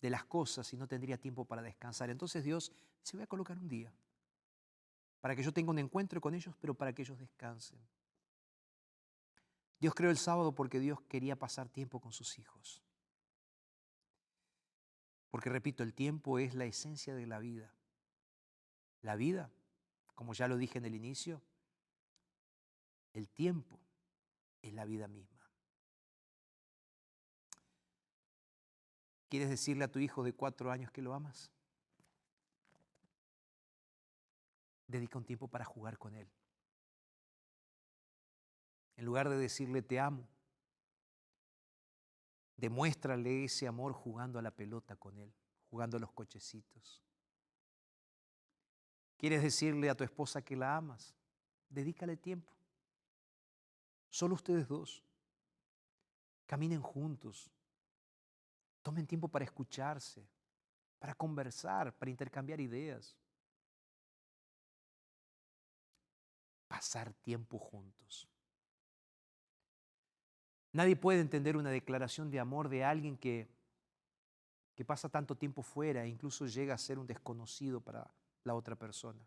de 0.00 0.10
las 0.10 0.22
cosas 0.26 0.72
y 0.72 0.76
no 0.76 0.86
tendría 0.86 1.18
tiempo 1.18 1.44
para 1.44 1.60
descansar. 1.60 2.08
Entonces 2.08 2.44
Dios 2.44 2.70
se 3.02 3.16
voy 3.16 3.24
a 3.24 3.26
colocar 3.26 3.58
un 3.58 3.66
día 3.66 3.92
para 5.20 5.34
que 5.34 5.42
yo 5.42 5.52
tenga 5.52 5.72
un 5.72 5.80
encuentro 5.80 6.20
con 6.20 6.36
ellos, 6.36 6.54
pero 6.60 6.72
para 6.72 6.92
que 6.92 7.02
ellos 7.02 7.18
descansen. 7.18 7.80
Dios 9.80 9.94
creó 9.94 10.10
el 10.10 10.18
sábado 10.18 10.54
porque 10.54 10.78
Dios 10.78 11.00
quería 11.08 11.36
pasar 11.36 11.68
tiempo 11.68 12.00
con 12.00 12.12
sus 12.12 12.38
hijos. 12.38 12.82
Porque 15.30 15.48
repito, 15.48 15.82
el 15.82 15.94
tiempo 15.94 16.38
es 16.38 16.54
la 16.54 16.66
esencia 16.66 17.14
de 17.14 17.26
la 17.26 17.38
vida. 17.38 17.72
La 19.00 19.16
vida, 19.16 19.50
como 20.14 20.34
ya 20.34 20.48
lo 20.48 20.58
dije 20.58 20.78
en 20.78 20.84
el 20.84 20.94
inicio, 20.94 21.40
el 23.14 23.28
tiempo 23.28 23.80
es 24.60 24.74
la 24.74 24.84
vida 24.84 25.08
misma. 25.08 25.40
¿Quieres 29.30 29.48
decirle 29.48 29.84
a 29.84 29.90
tu 29.90 30.00
hijo 30.00 30.24
de 30.24 30.34
cuatro 30.34 30.70
años 30.70 30.90
que 30.90 31.00
lo 31.00 31.14
amas? 31.14 31.50
Dedica 34.88 35.16
un 35.16 35.24
tiempo 35.24 35.48
para 35.48 35.64
jugar 35.64 35.96
con 35.96 36.16
él. 36.16 36.28
En 39.00 39.06
lugar 39.06 39.30
de 39.30 39.38
decirle 39.38 39.80
te 39.80 39.98
amo, 39.98 40.28
demuéstrale 42.54 43.44
ese 43.44 43.66
amor 43.66 43.94
jugando 43.94 44.38
a 44.38 44.42
la 44.42 44.50
pelota 44.50 44.94
con 44.94 45.16
él, 45.16 45.32
jugando 45.70 45.96
a 45.96 46.00
los 46.00 46.12
cochecitos. 46.12 47.02
¿Quieres 49.16 49.42
decirle 49.42 49.88
a 49.88 49.94
tu 49.94 50.04
esposa 50.04 50.42
que 50.42 50.54
la 50.54 50.76
amas? 50.76 51.14
Dedícale 51.70 52.18
tiempo. 52.18 52.52
Solo 54.10 54.34
ustedes 54.34 54.68
dos. 54.68 55.02
Caminen 56.44 56.82
juntos. 56.82 57.50
Tomen 58.82 59.06
tiempo 59.06 59.28
para 59.28 59.46
escucharse, 59.46 60.28
para 60.98 61.14
conversar, 61.14 61.96
para 61.96 62.10
intercambiar 62.10 62.60
ideas. 62.60 63.16
Pasar 66.68 67.14
tiempo 67.14 67.58
juntos. 67.58 68.29
Nadie 70.72 70.96
puede 70.96 71.20
entender 71.20 71.56
una 71.56 71.70
declaración 71.70 72.30
de 72.30 72.40
amor 72.40 72.68
de 72.68 72.84
alguien 72.84 73.16
que, 73.16 73.48
que 74.74 74.84
pasa 74.84 75.08
tanto 75.08 75.36
tiempo 75.36 75.62
fuera 75.62 76.04
e 76.04 76.08
incluso 76.08 76.46
llega 76.46 76.74
a 76.74 76.78
ser 76.78 76.98
un 76.98 77.06
desconocido 77.06 77.80
para 77.80 78.12
la 78.44 78.54
otra 78.54 78.76
persona. 78.76 79.26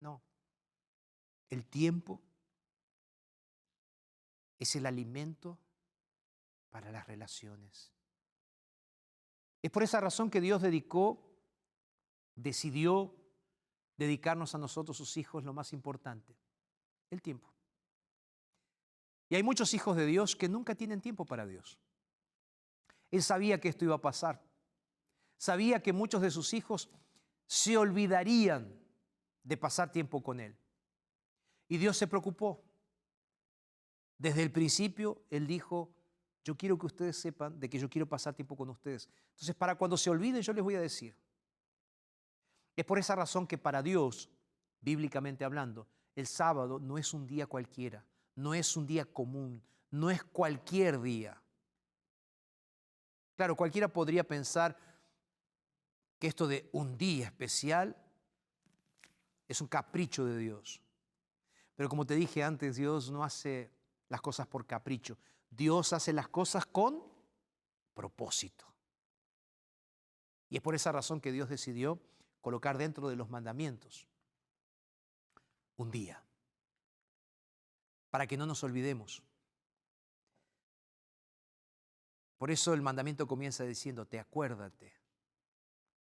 No. 0.00 0.22
El 1.48 1.64
tiempo 1.64 2.20
es 4.58 4.76
el 4.76 4.86
alimento 4.86 5.58
para 6.70 6.90
las 6.90 7.06
relaciones. 7.06 7.92
Es 9.62 9.70
por 9.70 9.82
esa 9.82 10.00
razón 10.00 10.30
que 10.30 10.40
Dios 10.40 10.62
dedicó, 10.62 11.18
decidió 12.34 13.14
dedicarnos 13.96 14.54
a 14.54 14.58
nosotros, 14.58 14.96
sus 14.96 15.16
hijos, 15.16 15.44
lo 15.44 15.52
más 15.52 15.72
importante, 15.72 16.36
el 17.10 17.20
tiempo. 17.20 17.52
Y 19.28 19.34
hay 19.34 19.42
muchos 19.42 19.74
hijos 19.74 19.96
de 19.96 20.06
Dios 20.06 20.36
que 20.36 20.48
nunca 20.48 20.74
tienen 20.74 21.00
tiempo 21.00 21.24
para 21.24 21.46
Dios. 21.46 21.78
Él 23.10 23.22
sabía 23.22 23.60
que 23.60 23.68
esto 23.68 23.84
iba 23.84 23.94
a 23.94 24.00
pasar. 24.00 24.42
Sabía 25.36 25.82
que 25.82 25.92
muchos 25.92 26.22
de 26.22 26.30
sus 26.30 26.54
hijos 26.54 26.90
se 27.46 27.76
olvidarían 27.76 28.74
de 29.42 29.56
pasar 29.56 29.92
tiempo 29.92 30.22
con 30.22 30.40
Él. 30.40 30.56
Y 31.68 31.76
Dios 31.76 31.96
se 31.96 32.06
preocupó. 32.06 32.64
Desde 34.16 34.42
el 34.42 34.50
principio, 34.50 35.22
Él 35.30 35.46
dijo, 35.46 35.94
yo 36.42 36.56
quiero 36.56 36.78
que 36.78 36.86
ustedes 36.86 37.16
sepan 37.16 37.60
de 37.60 37.68
que 37.68 37.78
yo 37.78 37.88
quiero 37.88 38.08
pasar 38.08 38.34
tiempo 38.34 38.56
con 38.56 38.70
ustedes. 38.70 39.08
Entonces, 39.30 39.54
para 39.54 39.76
cuando 39.76 39.96
se 39.96 40.10
olviden, 40.10 40.42
yo 40.42 40.52
les 40.52 40.64
voy 40.64 40.74
a 40.74 40.80
decir. 40.80 41.14
Es 42.74 42.84
por 42.84 42.98
esa 42.98 43.14
razón 43.14 43.46
que 43.46 43.58
para 43.58 43.82
Dios, 43.82 44.30
bíblicamente 44.80 45.44
hablando, 45.44 45.86
el 46.16 46.26
sábado 46.26 46.78
no 46.78 46.98
es 46.98 47.12
un 47.12 47.26
día 47.26 47.46
cualquiera 47.46 48.04
no 48.38 48.54
es 48.54 48.76
un 48.76 48.86
día 48.86 49.04
común, 49.04 49.60
no 49.90 50.10
es 50.10 50.22
cualquier 50.22 51.00
día. 51.00 51.42
Claro, 53.34 53.56
cualquiera 53.56 53.88
podría 53.88 54.22
pensar 54.22 54.78
que 56.20 56.28
esto 56.28 56.46
de 56.46 56.68
un 56.70 56.96
día 56.96 57.26
especial 57.26 57.96
es 59.48 59.60
un 59.60 59.66
capricho 59.66 60.24
de 60.24 60.38
Dios. 60.38 60.80
Pero 61.74 61.88
como 61.88 62.06
te 62.06 62.14
dije 62.14 62.44
antes, 62.44 62.76
Dios 62.76 63.10
no 63.10 63.24
hace 63.24 63.72
las 64.08 64.20
cosas 64.20 64.46
por 64.46 64.66
capricho. 64.66 65.18
Dios 65.50 65.92
hace 65.92 66.12
las 66.12 66.28
cosas 66.28 66.64
con 66.64 67.02
propósito. 67.92 68.66
Y 70.48 70.56
es 70.58 70.62
por 70.62 70.76
esa 70.76 70.92
razón 70.92 71.20
que 71.20 71.32
Dios 71.32 71.48
decidió 71.48 72.00
colocar 72.40 72.78
dentro 72.78 73.08
de 73.08 73.16
los 73.16 73.30
mandamientos 73.30 74.06
un 75.76 75.90
día 75.90 76.22
para 78.10 78.26
que 78.26 78.36
no 78.36 78.46
nos 78.46 78.62
olvidemos. 78.64 79.22
Por 82.38 82.50
eso 82.50 82.72
el 82.72 82.82
mandamiento 82.82 83.26
comienza 83.26 83.64
diciéndote, 83.64 84.18
acuérdate, 84.18 84.92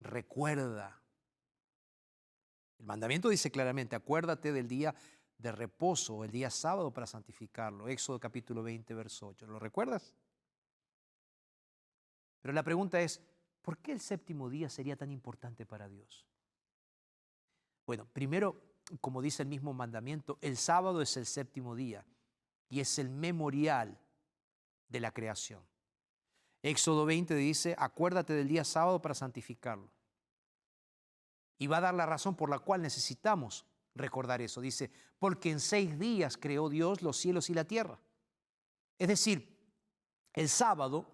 recuerda. 0.02 1.02
El 2.78 2.86
mandamiento 2.86 3.30
dice 3.30 3.52
claramente, 3.52 3.96
acuérdate 3.96 4.52
del 4.52 4.68
día 4.68 4.94
de 5.38 5.52
reposo, 5.54 6.26
el 6.26 6.32
día 6.32 6.50
sábado 6.50 6.94
para 6.94 7.08
santificarlo. 7.08 7.88
Éxodo 7.88 8.20
capítulo 8.20 8.62
20, 8.64 8.94
verso 8.94 9.28
8. 9.30 9.48
¿Lo 9.48 9.60
recuerdas? 9.60 10.14
Pero 12.42 12.54
la 12.54 12.64
pregunta 12.64 13.00
es, 13.02 13.22
¿por 13.62 13.78
qué 13.78 13.94
el 13.94 14.02
séptimo 14.02 14.50
día 14.50 14.70
sería 14.70 14.98
tan 14.98 15.12
importante 15.12 15.66
para 15.66 15.88
Dios? 15.88 16.26
Bueno, 17.86 18.06
primero 18.12 18.69
como 19.02 19.22
dice 19.22 19.44
el 19.44 19.50
mismo 19.50 19.74
mandamiento, 19.74 20.38
el 20.42 20.58
sábado 20.58 21.02
es 21.02 21.16
el 21.18 21.26
séptimo 21.26 21.76
día 21.76 22.06
y 22.70 22.80
es 22.80 23.00
el 23.00 23.10
memorial 23.10 24.00
de 24.88 25.00
la 25.00 25.12
creación. 25.12 25.62
Éxodo 26.62 27.06
20 27.06 27.36
dice, 27.36 27.76
acuérdate 27.78 28.34
del 28.34 28.48
día 28.48 28.64
sábado 28.64 29.02
para 29.02 29.16
santificarlo. 29.16 29.90
Y 31.58 31.68
va 31.68 31.78
a 31.78 31.82
dar 31.82 31.94
la 31.94 32.06
razón 32.06 32.36
por 32.36 32.50
la 32.50 32.60
cual 32.60 32.82
necesitamos 32.82 33.66
recordar 33.96 34.42
eso. 34.42 34.62
Dice, 34.62 34.92
porque 35.20 35.52
en 35.52 35.60
seis 35.60 35.98
días 36.00 36.38
creó 36.38 36.70
Dios 36.70 37.02
los 37.02 37.18
cielos 37.18 37.50
y 37.50 37.54
la 37.54 37.66
tierra. 37.66 38.00
Es 38.98 39.08
decir, 39.08 39.58
el 40.34 40.50
sábado, 40.50 41.06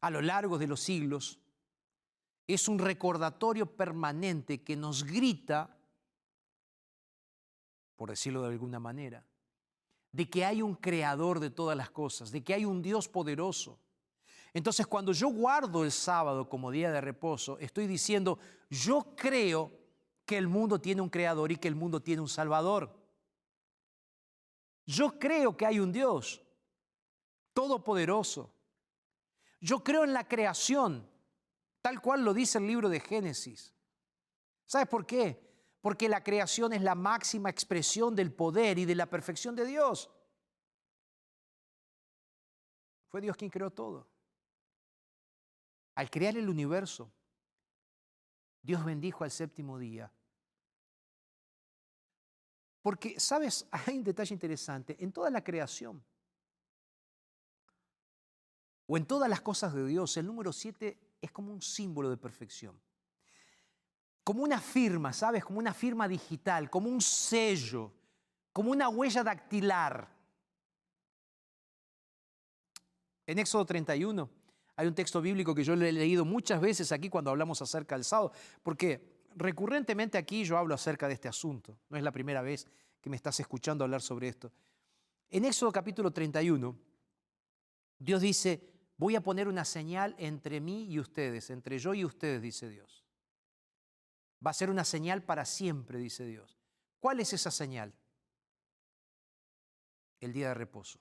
a 0.00 0.10
lo 0.10 0.20
largo 0.20 0.58
de 0.58 0.66
los 0.66 0.80
siglos, 0.80 1.38
es 2.46 2.68
un 2.68 2.78
recordatorio 2.78 3.66
permanente 3.66 4.62
que 4.62 4.76
nos 4.76 5.04
grita 5.04 5.76
por 8.00 8.08
decirlo 8.08 8.40
de 8.40 8.48
alguna 8.48 8.80
manera, 8.80 9.26
de 10.10 10.30
que 10.30 10.42
hay 10.42 10.62
un 10.62 10.74
creador 10.74 11.38
de 11.38 11.50
todas 11.50 11.76
las 11.76 11.90
cosas, 11.90 12.30
de 12.30 12.42
que 12.42 12.54
hay 12.54 12.64
un 12.64 12.80
Dios 12.80 13.08
poderoso. 13.08 13.78
Entonces 14.54 14.86
cuando 14.86 15.12
yo 15.12 15.28
guardo 15.28 15.84
el 15.84 15.92
sábado 15.92 16.48
como 16.48 16.70
día 16.70 16.90
de 16.92 17.02
reposo, 17.02 17.58
estoy 17.58 17.86
diciendo, 17.86 18.38
yo 18.70 19.14
creo 19.14 19.70
que 20.24 20.38
el 20.38 20.48
mundo 20.48 20.80
tiene 20.80 21.02
un 21.02 21.10
creador 21.10 21.52
y 21.52 21.58
que 21.58 21.68
el 21.68 21.74
mundo 21.74 22.00
tiene 22.00 22.22
un 22.22 22.28
salvador. 22.30 22.90
Yo 24.86 25.18
creo 25.18 25.54
que 25.54 25.66
hay 25.66 25.78
un 25.78 25.92
Dios 25.92 26.40
todopoderoso. 27.52 28.50
Yo 29.60 29.84
creo 29.84 30.04
en 30.04 30.14
la 30.14 30.26
creación, 30.26 31.06
tal 31.82 32.00
cual 32.00 32.24
lo 32.24 32.32
dice 32.32 32.56
el 32.56 32.66
libro 32.66 32.88
de 32.88 33.00
Génesis. 33.00 33.74
¿Sabes 34.64 34.88
por 34.88 35.04
qué? 35.04 35.49
Porque 35.80 36.08
la 36.08 36.22
creación 36.22 36.72
es 36.72 36.82
la 36.82 36.94
máxima 36.94 37.48
expresión 37.50 38.14
del 38.14 38.32
poder 38.32 38.78
y 38.78 38.84
de 38.84 38.94
la 38.94 39.06
perfección 39.06 39.56
de 39.56 39.64
Dios. 39.64 40.10
Fue 43.08 43.20
Dios 43.20 43.36
quien 43.36 43.50
creó 43.50 43.70
todo. 43.70 44.06
Al 45.94 46.10
crear 46.10 46.36
el 46.36 46.48
universo, 46.48 47.10
Dios 48.62 48.84
bendijo 48.84 49.24
al 49.24 49.30
séptimo 49.30 49.78
día 49.78 50.12
Porque, 52.82 53.18
¿sabes? 53.18 53.66
Hay 53.86 53.98
un 53.98 54.04
detalle 54.04 54.34
interesante. 54.34 54.96
En 55.00 55.12
toda 55.12 55.30
la 55.30 55.42
creación, 55.42 56.02
o 58.86 58.96
en 58.96 59.06
todas 59.06 59.30
las 59.30 59.40
cosas 59.40 59.72
de 59.74 59.86
Dios, 59.86 60.16
el 60.16 60.26
número 60.26 60.52
7 60.52 60.98
es 61.20 61.30
como 61.30 61.52
un 61.52 61.62
símbolo 61.62 62.10
de 62.10 62.16
perfección. 62.16 62.80
Como 64.30 64.44
una 64.44 64.60
firma, 64.60 65.12
¿sabes? 65.12 65.44
Como 65.44 65.58
una 65.58 65.74
firma 65.74 66.06
digital, 66.06 66.70
como 66.70 66.88
un 66.88 67.00
sello, 67.00 67.90
como 68.52 68.70
una 68.70 68.88
huella 68.88 69.24
dactilar. 69.24 70.08
En 73.26 73.40
Éxodo 73.40 73.66
31 73.66 74.30
hay 74.76 74.86
un 74.86 74.94
texto 74.94 75.20
bíblico 75.20 75.52
que 75.52 75.64
yo 75.64 75.74
le 75.74 75.88
he 75.88 75.92
leído 75.92 76.24
muchas 76.24 76.60
veces 76.60 76.92
aquí 76.92 77.08
cuando 77.08 77.32
hablamos 77.32 77.60
acerca 77.60 77.96
del 77.96 78.04
sábado, 78.04 78.30
porque 78.62 79.24
recurrentemente 79.34 80.16
aquí 80.16 80.44
yo 80.44 80.56
hablo 80.56 80.76
acerca 80.76 81.08
de 81.08 81.14
este 81.14 81.26
asunto. 81.26 81.76
No 81.88 81.96
es 81.96 82.04
la 82.04 82.12
primera 82.12 82.40
vez 82.40 82.68
que 83.00 83.10
me 83.10 83.16
estás 83.16 83.40
escuchando 83.40 83.82
hablar 83.82 84.00
sobre 84.00 84.28
esto. 84.28 84.52
En 85.28 85.44
Éxodo 85.44 85.72
capítulo 85.72 86.12
31, 86.12 86.78
Dios 87.98 88.20
dice, 88.20 88.62
voy 88.96 89.16
a 89.16 89.22
poner 89.24 89.48
una 89.48 89.64
señal 89.64 90.14
entre 90.18 90.60
mí 90.60 90.84
y 90.84 91.00
ustedes, 91.00 91.50
entre 91.50 91.80
yo 91.80 91.94
y 91.94 92.04
ustedes, 92.04 92.40
dice 92.40 92.68
Dios. 92.68 92.99
Va 94.44 94.50
a 94.50 94.54
ser 94.54 94.70
una 94.70 94.84
señal 94.84 95.22
para 95.22 95.44
siempre, 95.44 95.98
dice 95.98 96.24
Dios. 96.24 96.58
¿Cuál 96.98 97.20
es 97.20 97.32
esa 97.32 97.50
señal? 97.50 97.94
El 100.20 100.32
día 100.32 100.48
de 100.48 100.54
reposo. 100.54 100.98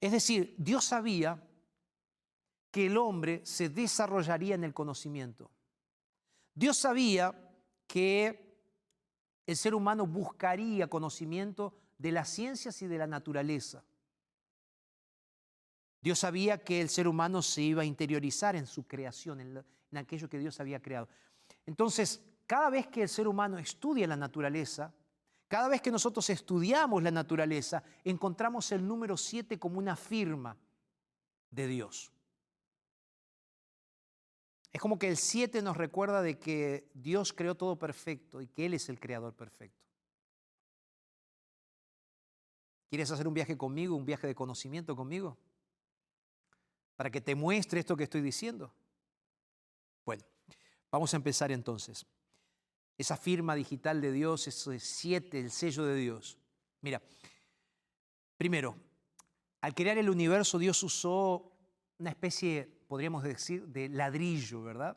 Es 0.00 0.12
decir, 0.12 0.54
Dios 0.58 0.84
sabía 0.84 1.42
que 2.70 2.86
el 2.86 2.96
hombre 2.96 3.40
se 3.46 3.68
desarrollaría 3.68 4.54
en 4.54 4.64
el 4.64 4.74
conocimiento. 4.74 5.50
Dios 6.54 6.76
sabía 6.76 7.34
que 7.86 8.44
el 9.46 9.56
ser 9.56 9.74
humano 9.74 10.06
buscaría 10.06 10.88
conocimiento 10.88 11.74
de 11.98 12.12
las 12.12 12.28
ciencias 12.28 12.80
y 12.82 12.86
de 12.86 12.98
la 12.98 13.06
naturaleza. 13.06 13.84
Dios 16.00 16.18
sabía 16.18 16.62
que 16.62 16.80
el 16.80 16.88
ser 16.88 17.08
humano 17.08 17.40
se 17.40 17.62
iba 17.62 17.82
a 17.82 17.86
interiorizar 17.86 18.56
en 18.56 18.66
su 18.66 18.86
creación, 18.86 19.40
en, 19.40 19.64
aquello 19.96 20.28
que 20.28 20.38
Dios 20.38 20.60
había 20.60 20.82
creado. 20.82 21.08
Entonces, 21.66 22.22
cada 22.46 22.70
vez 22.70 22.86
que 22.88 23.02
el 23.02 23.08
ser 23.08 23.26
humano 23.26 23.58
estudia 23.58 24.06
la 24.06 24.16
naturaleza, 24.16 24.92
cada 25.48 25.68
vez 25.68 25.80
que 25.80 25.90
nosotros 25.90 26.28
estudiamos 26.30 27.02
la 27.02 27.10
naturaleza, 27.10 27.82
encontramos 28.02 28.70
el 28.72 28.86
número 28.86 29.16
7 29.16 29.58
como 29.58 29.78
una 29.78 29.96
firma 29.96 30.56
de 31.50 31.66
Dios. 31.66 32.12
Es 34.72 34.80
como 34.80 34.98
que 34.98 35.08
el 35.08 35.16
7 35.16 35.62
nos 35.62 35.76
recuerda 35.76 36.20
de 36.20 36.38
que 36.38 36.90
Dios 36.94 37.32
creó 37.32 37.54
todo 37.54 37.78
perfecto 37.78 38.40
y 38.40 38.48
que 38.48 38.66
Él 38.66 38.74
es 38.74 38.88
el 38.88 38.98
creador 38.98 39.34
perfecto. 39.34 39.78
¿Quieres 42.90 43.10
hacer 43.10 43.26
un 43.26 43.34
viaje 43.34 43.56
conmigo, 43.56 43.96
un 43.96 44.04
viaje 44.04 44.26
de 44.26 44.34
conocimiento 44.34 44.96
conmigo? 44.96 45.38
para 46.96 47.10
que 47.10 47.20
te 47.20 47.34
muestre 47.34 47.80
esto 47.80 47.96
que 47.96 48.04
estoy 48.04 48.20
diciendo? 48.20 48.72
Bueno, 50.04 50.22
vamos 50.94 51.12
a 51.12 51.16
empezar 51.16 51.50
entonces. 51.50 52.06
Esa 52.96 53.16
firma 53.16 53.56
digital 53.56 54.00
de 54.00 54.12
Dios, 54.12 54.46
ese 54.46 54.78
siete, 54.78 55.40
el 55.40 55.50
sello 55.50 55.84
de 55.84 55.96
Dios. 55.96 56.38
Mira, 56.82 57.02
primero, 58.36 58.76
al 59.60 59.74
crear 59.74 59.98
el 59.98 60.08
universo 60.08 60.56
Dios 60.56 60.80
usó 60.84 61.50
una 61.98 62.10
especie, 62.10 62.84
podríamos 62.86 63.24
decir, 63.24 63.66
de 63.66 63.88
ladrillo, 63.88 64.62
¿verdad? 64.62 64.96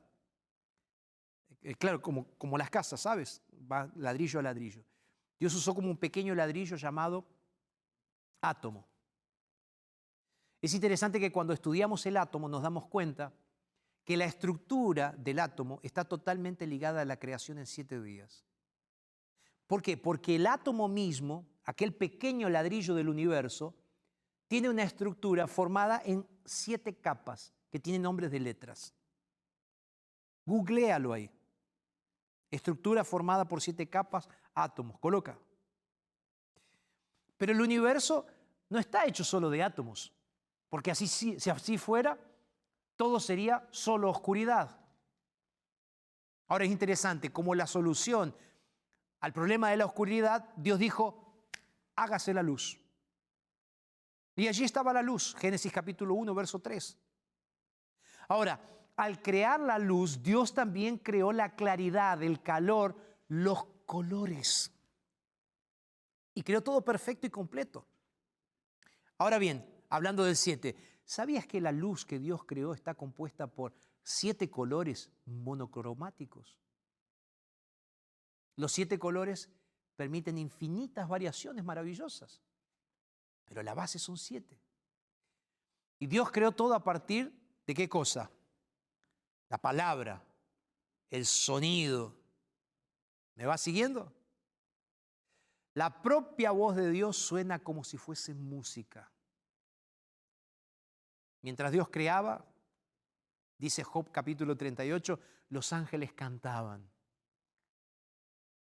Eh, 1.63 1.73
claro, 1.73 1.99
como, 1.99 2.27
como 2.37 2.59
las 2.59 2.69
casas, 2.69 3.01
¿sabes? 3.01 3.41
Va 3.51 3.91
ladrillo 3.95 4.39
a 4.39 4.43
ladrillo. 4.43 4.85
Dios 5.39 5.55
usó 5.55 5.73
como 5.73 5.89
un 5.89 5.97
pequeño 5.97 6.35
ladrillo 6.35 6.77
llamado 6.77 7.25
átomo. 8.41 8.87
Es 10.61 10.75
interesante 10.75 11.19
que 11.19 11.31
cuando 11.31 11.53
estudiamos 11.53 12.05
el 12.05 12.17
átomo 12.17 12.47
nos 12.47 12.61
damos 12.61 12.85
cuenta 12.85 13.33
que 14.07 14.15
la 14.15 14.23
estructura 14.23 15.13
del 15.17 15.37
átomo 15.37 15.81
está 15.83 16.05
totalmente 16.05 16.65
ligada 16.65 17.01
a 17.01 17.05
la 17.05 17.19
creación 17.19 17.57
en 17.57 17.65
siete 17.65 18.01
días. 18.01 18.45
¿Por 19.67 19.81
qué? 19.81 19.97
Porque 19.97 20.37
el 20.37 20.47
átomo 20.47 20.87
mismo, 20.87 21.45
aquel 21.65 21.93
pequeño 21.93 22.47
ladrillo 22.47 22.95
del 22.95 23.09
universo, 23.09 23.75
tiene 24.47 24.69
una 24.69 24.83
estructura 24.83 25.45
formada 25.45 26.01
en 26.05 26.25
siete 26.45 26.95
capas 26.95 27.53
que 27.69 27.81
tienen 27.81 28.01
nombres 28.01 28.31
de 28.31 28.39
letras. 28.39 28.93
Googlealo 30.45 31.11
ahí. 31.11 31.29
Estructura 32.49 33.03
formada 33.03 33.45
por 33.45 33.61
siete 33.61 33.89
capas, 33.89 34.29
átomos. 34.53 34.97
Coloca. 34.99 35.37
Pero 37.35 37.51
el 37.51 37.59
universo 37.59 38.25
no 38.69 38.79
está 38.79 39.05
hecho 39.05 39.25
solo 39.25 39.49
de 39.49 39.63
átomos. 39.63 40.13
Porque 40.69 40.91
así, 40.91 41.07
si 41.07 41.49
así 41.49 41.77
fuera, 41.77 42.17
todo 42.97 43.19
sería 43.19 43.67
solo 43.71 44.09
oscuridad. 44.09 44.77
Ahora 46.47 46.65
es 46.65 46.71
interesante, 46.71 47.31
como 47.31 47.55
la 47.55 47.67
solución 47.67 48.35
al 49.19 49.33
problema 49.33 49.69
de 49.69 49.77
la 49.77 49.85
oscuridad, 49.85 50.49
Dios 50.55 50.79
dijo, 50.79 51.47
hágase 51.95 52.33
la 52.33 52.43
luz. 52.43 52.79
Y 54.35 54.47
allí 54.47 54.63
estaba 54.63 54.93
la 54.93 55.01
luz, 55.01 55.35
Génesis 55.39 55.71
capítulo 55.71 56.13
1, 56.15 56.35
verso 56.35 56.59
3. 56.59 56.97
Ahora, 58.27 58.59
al 58.95 59.21
crear 59.21 59.59
la 59.59 59.79
luz, 59.79 60.21
Dios 60.21 60.53
también 60.53 60.97
creó 60.97 61.31
la 61.31 61.55
claridad, 61.55 62.21
el 62.21 62.41
calor, 62.41 62.95
los 63.27 63.65
colores. 63.85 64.71
Y 66.33 66.43
creó 66.43 66.61
todo 66.61 66.83
perfecto 66.83 67.25
y 67.25 67.31
completo. 67.31 67.87
Ahora 69.17 69.39
bien, 69.39 69.65
hablando 69.89 70.23
del 70.23 70.35
7, 70.35 70.75
¿sabías 71.07 71.47
que 71.47 71.61
la 71.61 71.71
luz 71.71 72.05
que 72.05 72.19
Dios 72.19 72.43
creó 72.43 72.73
está 72.73 72.93
compuesta 72.93 73.47
por 73.47 73.73
siete 74.03 74.51
colores 74.51 75.09
monocromáticos? 75.25 76.59
Los 78.57 78.73
siete 78.73 78.99
colores 78.99 79.49
permiten 79.95 80.37
infinitas 80.37 81.07
variaciones 81.07 81.63
maravillosas, 81.63 82.43
pero 83.45 83.63
la 83.63 83.73
base 83.73 83.97
son 83.97 84.17
siete. 84.17 84.59
Y 85.97 86.07
Dios 86.07 86.29
creó 86.29 86.51
todo 86.51 86.75
a 86.75 86.83
partir 86.83 87.33
de 87.65 87.73
qué 87.73 87.87
cosa? 87.89 88.29
La 89.49 89.57
palabra, 89.57 90.23
el 91.09 91.25
sonido. 91.25 92.15
¿Me 93.35 93.45
va 93.45 93.57
siguiendo? 93.57 94.13
La 95.73 96.01
propia 96.01 96.51
voz 96.51 96.75
de 96.75 96.91
Dios 96.91 97.17
suena 97.17 97.59
como 97.59 97.83
si 97.83 97.97
fuese 97.97 98.33
música. 98.33 99.11
Mientras 101.41 101.71
Dios 101.71 101.89
creaba, 101.89 102.45
dice 103.57 103.83
Job 103.83 104.11
capítulo 104.11 104.55
38, 104.55 105.19
los 105.49 105.71
ángeles 105.73 106.13
cantaban. 106.13 106.89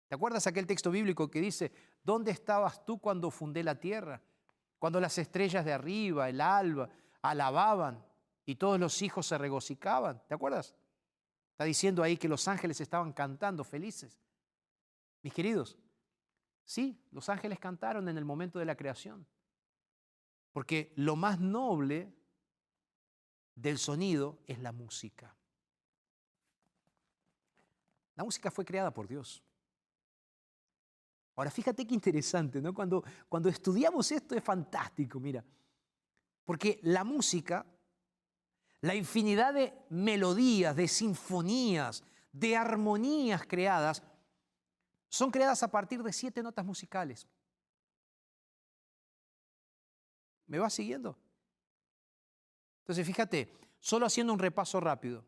¿Te 0.08 0.16
acuerdas 0.16 0.46
aquel 0.46 0.68
texto 0.68 0.92
bíblico 0.92 1.32
que 1.32 1.42
dice, 1.42 1.72
¿dónde 2.04 2.32
estabas 2.32 2.86
tú 2.86 3.00
cuando 3.00 3.32
fundé 3.32 3.64
la 3.64 3.80
tierra? 3.80 4.22
Cuando 4.78 5.00
las 5.00 5.18
estrellas 5.18 5.66
de 5.66 5.74
arriba, 5.74 6.30
el 6.30 6.42
alba, 6.42 6.90
alababan 7.22 8.06
y 8.46 8.56
todos 8.56 8.80
los 8.80 9.02
hijos 9.02 9.26
se 9.26 9.38
regocijaban. 9.38 10.22
¿Te 10.28 10.36
acuerdas? 10.36 10.76
Está 11.52 11.64
diciendo 11.64 12.04
ahí 12.04 12.18
que 12.18 12.28
los 12.28 12.48
ángeles 12.48 12.82
estaban 12.82 13.14
cantando 13.14 13.64
felices. 13.64 14.22
Mis 15.22 15.34
queridos, 15.34 15.78
sí, 16.66 17.02
los 17.12 17.30
ángeles 17.30 17.60
cantaron 17.60 18.10
en 18.10 18.18
el 18.18 18.26
momento 18.26 18.60
de 18.60 18.66
la 18.66 18.76
creación. 18.76 19.26
Porque 20.52 20.94
lo 20.98 21.16
más 21.16 21.40
noble 21.40 22.14
del 23.56 23.78
sonido 23.78 24.40
es 24.48 24.60
la 24.60 24.72
música. 24.72 25.36
La 28.16 28.24
música 28.24 28.52
fue 28.52 28.66
creada 28.66 28.94
por 28.94 29.08
Dios. 29.08 29.44
Ahora, 31.36 31.50
fíjate 31.50 31.86
qué 31.88 31.96
interesante, 31.96 32.62
¿no? 32.62 32.74
Cuando, 32.74 33.04
cuando 33.28 33.50
estudiamos 33.50 34.12
esto 34.12 34.36
es 34.36 34.44
fantástico, 34.44 35.20
mira. 35.20 35.44
Porque 36.46 36.80
la 36.84 37.04
música, 37.04 37.66
la 38.82 38.94
infinidad 38.94 39.54
de 39.54 39.74
melodías, 39.90 40.76
de 40.76 40.88
sinfonías, 40.88 42.04
de 42.32 42.56
armonías 42.56 43.48
creadas, 43.48 44.04
son 45.10 45.32
creadas 45.32 45.64
a 45.64 45.72
partir 45.72 46.04
de 46.04 46.14
siete 46.14 46.44
notas 46.44 46.66
musicales. 46.66 47.28
¿Me 50.48 50.60
vas 50.60 50.74
siguiendo? 50.74 51.18
Entonces, 52.84 53.08
fíjate, 53.08 53.50
solo 53.80 54.06
haciendo 54.06 54.34
un 54.34 54.40
repaso 54.40 54.82
rápido. 54.82 55.24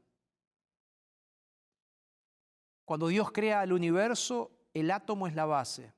Cuando 2.83 3.07
Dios 3.07 3.31
crea 3.31 3.63
el 3.63 3.71
universo, 3.71 4.51
el 4.73 4.91
átomo 4.91 5.25
es 5.25 5.35
la 5.35 5.45
base, 5.45 5.93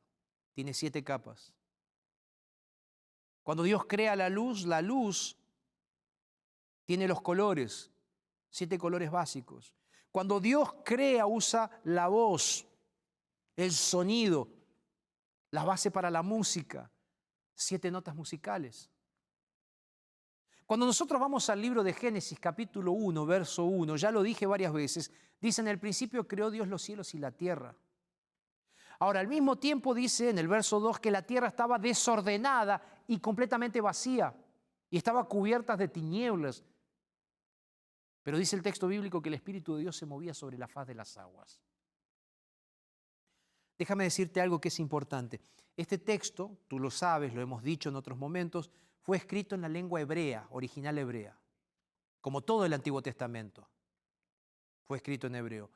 tiene 0.53 0.73
siete 0.75 1.03
capas. 1.03 1.51
Cuando 3.41 3.63
Dios 3.63 3.85
crea 3.87 4.15
la 4.15 4.29
luz, 4.29 4.65
la 4.65 4.81
luz 4.83 5.35
tiene 6.85 7.07
los 7.07 7.21
colores, 7.21 7.89
siete 8.51 8.77
colores 8.77 9.09
básicos. 9.09 9.73
Cuando 10.11 10.39
Dios 10.39 10.75
crea, 10.85 11.25
usa 11.25 11.71
la 11.83 12.07
voz, 12.07 12.67
el 13.55 13.71
sonido, 13.71 14.47
la 15.49 15.63
base 15.63 15.89
para 15.89 16.11
la 16.11 16.21
música, 16.21 16.91
siete 17.55 17.89
notas 17.89 18.15
musicales. 18.15 18.91
Cuando 20.67 20.85
nosotros 20.85 21.19
vamos 21.21 21.49
al 21.49 21.61
libro 21.61 21.81
de 21.81 21.93
Génesis 21.93 22.37
capítulo 22.41 22.91
1, 22.91 23.25
verso 23.25 23.63
1, 23.63 23.95
ya 23.95 24.11
lo 24.11 24.21
dije 24.21 24.45
varias 24.45 24.73
veces, 24.73 25.09
dice 25.39 25.61
en 25.61 25.69
el 25.69 25.79
principio 25.79 26.27
creó 26.27 26.51
Dios 26.51 26.67
los 26.67 26.81
cielos 26.81 27.15
y 27.15 27.19
la 27.19 27.31
tierra. 27.31 27.73
Ahora, 28.99 29.21
al 29.21 29.29
mismo 29.29 29.55
tiempo 29.55 29.93
dice 29.93 30.29
en 30.29 30.39
el 30.39 30.49
verso 30.49 30.81
2 30.81 30.99
que 30.99 31.09
la 31.09 31.21
tierra 31.21 31.47
estaba 31.47 31.79
desordenada 31.79 32.81
y 33.07 33.19
completamente 33.19 33.79
vacía 33.79 34.35
y 34.89 34.97
estaba 34.97 35.25
cubierta 35.25 35.77
de 35.77 35.87
tinieblas. 35.87 36.65
Pero 38.23 38.37
dice 38.37 38.57
el 38.57 38.61
texto 38.61 38.89
bíblico 38.89 39.21
que 39.21 39.29
el 39.29 39.35
Espíritu 39.35 39.75
de 39.75 39.83
Dios 39.83 39.95
se 39.95 40.05
movía 40.05 40.33
sobre 40.33 40.57
la 40.57 40.67
faz 40.67 40.85
de 40.85 40.95
las 40.95 41.15
aguas. 41.17 41.61
Déjame 43.77 44.03
decirte 44.03 44.41
algo 44.41 44.59
que 44.59 44.67
es 44.67 44.79
importante. 44.81 45.39
Este 45.77 45.97
texto, 45.97 46.57
tú 46.67 46.77
lo 46.77 46.91
sabes, 46.91 47.33
lo 47.33 47.39
hemos 47.39 47.63
dicho 47.63 47.87
en 47.87 47.95
otros 47.95 48.17
momentos, 48.17 48.69
fue 49.07 49.15
escrito 49.15 49.55
en 49.55 49.61
la 49.61 49.69
lengua 49.69 50.01
hebrea, 50.01 50.45
original 50.49 50.97
hebrea, 50.97 51.39
como 52.19 52.41
todo 52.41 52.65
el 52.65 52.73
Antiguo 52.73 53.01
Testamento. 53.01 53.65
Fue 54.83 54.97
escrito 54.97 55.27
en 55.27 55.35
hebreo. 55.35 55.71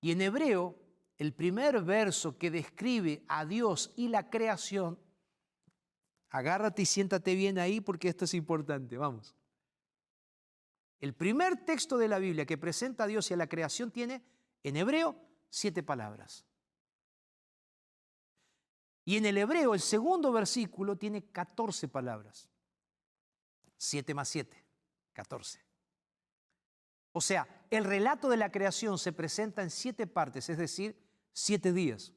Y 0.00 0.12
en 0.12 0.20
hebreo, 0.20 0.78
el 1.18 1.32
primer 1.32 1.82
verso 1.82 2.38
que 2.38 2.48
describe 2.48 3.24
a 3.26 3.44
Dios 3.44 3.92
y 3.96 4.06
la 4.06 4.30
creación, 4.30 5.00
agárrate 6.28 6.82
y 6.82 6.86
siéntate 6.86 7.34
bien 7.34 7.58
ahí 7.58 7.80
porque 7.80 8.08
esto 8.08 8.24
es 8.24 8.34
importante, 8.34 8.96
vamos. 8.96 9.34
El 11.00 11.12
primer 11.12 11.64
texto 11.64 11.98
de 11.98 12.06
la 12.06 12.20
Biblia 12.20 12.46
que 12.46 12.56
presenta 12.56 13.02
a 13.02 13.08
Dios 13.08 13.28
y 13.32 13.34
a 13.34 13.36
la 13.36 13.48
creación 13.48 13.90
tiene 13.90 14.22
en 14.62 14.76
hebreo 14.76 15.16
siete 15.48 15.82
palabras. 15.82 16.46
Y 19.04 19.16
en 19.16 19.26
el 19.26 19.38
hebreo 19.38 19.74
el 19.74 19.80
segundo 19.80 20.30
versículo 20.30 20.94
tiene 20.94 21.24
14 21.32 21.88
palabras. 21.88 22.48
7 23.80 24.12
más 24.12 24.28
7, 24.28 24.62
14. 25.14 25.58
O 27.12 27.20
sea, 27.22 27.48
el 27.70 27.84
relato 27.84 28.28
de 28.28 28.36
la 28.36 28.52
creación 28.52 28.98
se 28.98 29.14
presenta 29.14 29.62
en 29.62 29.70
siete 29.70 30.06
partes, 30.06 30.50
es 30.50 30.58
decir, 30.58 30.94
siete 31.32 31.72
días. 31.72 32.12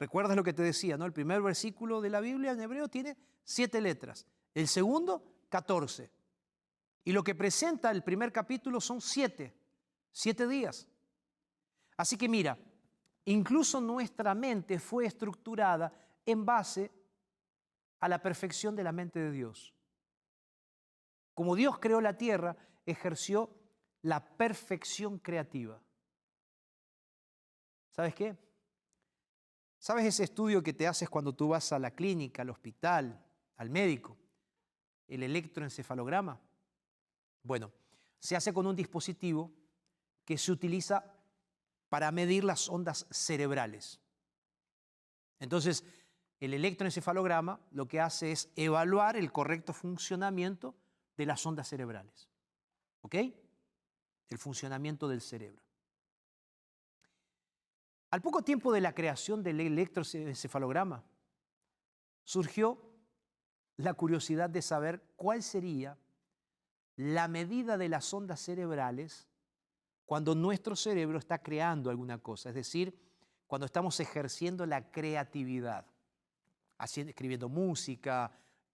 ¿Recuerdas 0.00 0.36
lo 0.36 0.42
que 0.42 0.52
te 0.52 0.62
decía? 0.62 0.96
¿no? 0.96 1.06
El 1.06 1.12
primer 1.12 1.40
versículo 1.40 2.00
de 2.00 2.10
la 2.10 2.18
Biblia 2.18 2.50
en 2.50 2.60
hebreo 2.60 2.88
tiene 2.88 3.16
siete 3.44 3.80
letras, 3.80 4.26
el 4.54 4.66
segundo, 4.66 5.22
14. 5.50 6.10
Y 7.04 7.12
lo 7.12 7.22
que 7.22 7.36
presenta 7.36 7.92
el 7.92 8.02
primer 8.02 8.32
capítulo 8.32 8.80
son 8.80 9.00
siete, 9.00 9.54
siete 10.10 10.48
días. 10.48 10.88
Así 11.96 12.16
que 12.16 12.28
mira, 12.28 12.58
incluso 13.26 13.80
nuestra 13.80 14.34
mente 14.34 14.80
fue 14.80 15.06
estructurada 15.06 15.92
en 16.26 16.44
base 16.44 16.90
a 18.00 18.08
la 18.08 18.20
perfección 18.20 18.74
de 18.74 18.82
la 18.82 18.90
mente 18.90 19.20
de 19.20 19.30
Dios. 19.30 19.72
Como 21.34 21.56
Dios 21.56 21.78
creó 21.78 22.00
la 22.00 22.16
tierra, 22.16 22.56
ejerció 22.84 23.50
la 24.02 24.24
perfección 24.36 25.18
creativa. 25.18 25.80
¿Sabes 27.90 28.14
qué? 28.14 28.36
¿Sabes 29.78 30.04
ese 30.06 30.24
estudio 30.24 30.62
que 30.62 30.72
te 30.72 30.86
haces 30.86 31.08
cuando 31.08 31.34
tú 31.34 31.48
vas 31.48 31.72
a 31.72 31.78
la 31.78 31.90
clínica, 31.90 32.42
al 32.42 32.50
hospital, 32.50 33.24
al 33.56 33.70
médico? 33.70 34.16
El 35.08 35.22
electroencefalograma. 35.22 36.40
Bueno, 37.42 37.72
se 38.18 38.36
hace 38.36 38.52
con 38.52 38.66
un 38.66 38.76
dispositivo 38.76 39.52
que 40.24 40.38
se 40.38 40.52
utiliza 40.52 41.04
para 41.88 42.10
medir 42.12 42.44
las 42.44 42.68
ondas 42.68 43.06
cerebrales. 43.10 44.00
Entonces, 45.40 45.84
el 46.38 46.54
electroencefalograma 46.54 47.60
lo 47.72 47.86
que 47.88 48.00
hace 48.00 48.32
es 48.32 48.52
evaluar 48.56 49.16
el 49.16 49.32
correcto 49.32 49.72
funcionamiento 49.72 50.74
de 51.16 51.26
las 51.26 51.44
ondas 51.46 51.68
cerebrales. 51.68 52.28
¿Ok? 53.02 53.14
El 54.28 54.38
funcionamiento 54.38 55.08
del 55.08 55.20
cerebro. 55.20 55.62
Al 58.10 58.20
poco 58.20 58.42
tiempo 58.42 58.72
de 58.72 58.80
la 58.80 58.94
creación 58.94 59.42
del 59.42 59.60
electroencefalograma, 59.60 61.02
surgió 62.24 62.78
la 63.76 63.94
curiosidad 63.94 64.50
de 64.50 64.62
saber 64.62 65.02
cuál 65.16 65.42
sería 65.42 65.98
la 66.96 67.26
medida 67.26 67.78
de 67.78 67.88
las 67.88 68.12
ondas 68.12 68.40
cerebrales 68.40 69.28
cuando 70.04 70.34
nuestro 70.34 70.76
cerebro 70.76 71.18
está 71.18 71.42
creando 71.42 71.88
alguna 71.88 72.18
cosa, 72.18 72.50
es 72.50 72.54
decir, 72.54 72.94
cuando 73.46 73.66
estamos 73.66 73.98
ejerciendo 74.00 74.66
la 74.66 74.90
creatividad, 74.90 75.86
haciendo, 76.78 77.10
escribiendo 77.10 77.48
música, 77.48 78.30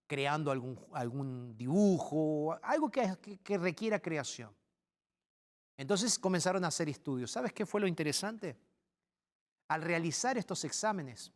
creando 0.08 0.50
algún, 0.50 0.80
algún 0.92 1.56
dibujo, 1.56 2.58
algo 2.62 2.90
que, 2.90 3.38
que 3.44 3.58
requiera 3.58 4.00
creación. 4.00 4.50
Entonces 5.76 6.18
comenzaron 6.18 6.64
a 6.64 6.68
hacer 6.68 6.88
estudios. 6.88 7.30
¿Sabes 7.30 7.52
qué 7.52 7.66
fue 7.66 7.80
lo 7.80 7.86
interesante? 7.86 8.56
Al 9.68 9.82
realizar 9.82 10.38
estos 10.38 10.64
exámenes, 10.64 11.30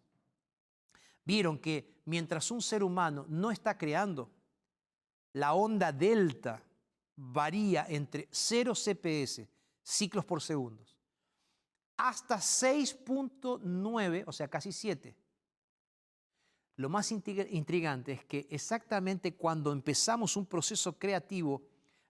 vieron 1.23 1.59
que 1.59 2.01
mientras 2.07 2.51
un 2.51 2.63
ser 2.63 2.83
humano 2.83 3.27
no 3.29 3.51
está 3.51 3.77
creando, 3.77 4.33
la 5.35 5.53
onda 5.53 5.93
delta 5.93 6.65
varía 7.15 7.85
entre 7.89 8.27
0 8.33 8.75
CPS, 8.75 9.47
ciclos 9.83 10.25
por 10.25 10.41
segundo, 10.41 10.83
hasta 11.99 12.39
6.9, 12.39 14.25
o 14.27 14.33
sea, 14.33 14.49
casi 14.49 14.73
7 14.73 15.22
lo 16.83 16.89
más 16.89 17.13
intrigante 17.13 18.13
es 18.13 18.25
que 18.25 18.47
exactamente 18.51 19.35
cuando 19.35 19.73
empezamos 19.73 20.37
un 20.37 20.47
proceso 20.47 20.99
creativo, 20.99 21.63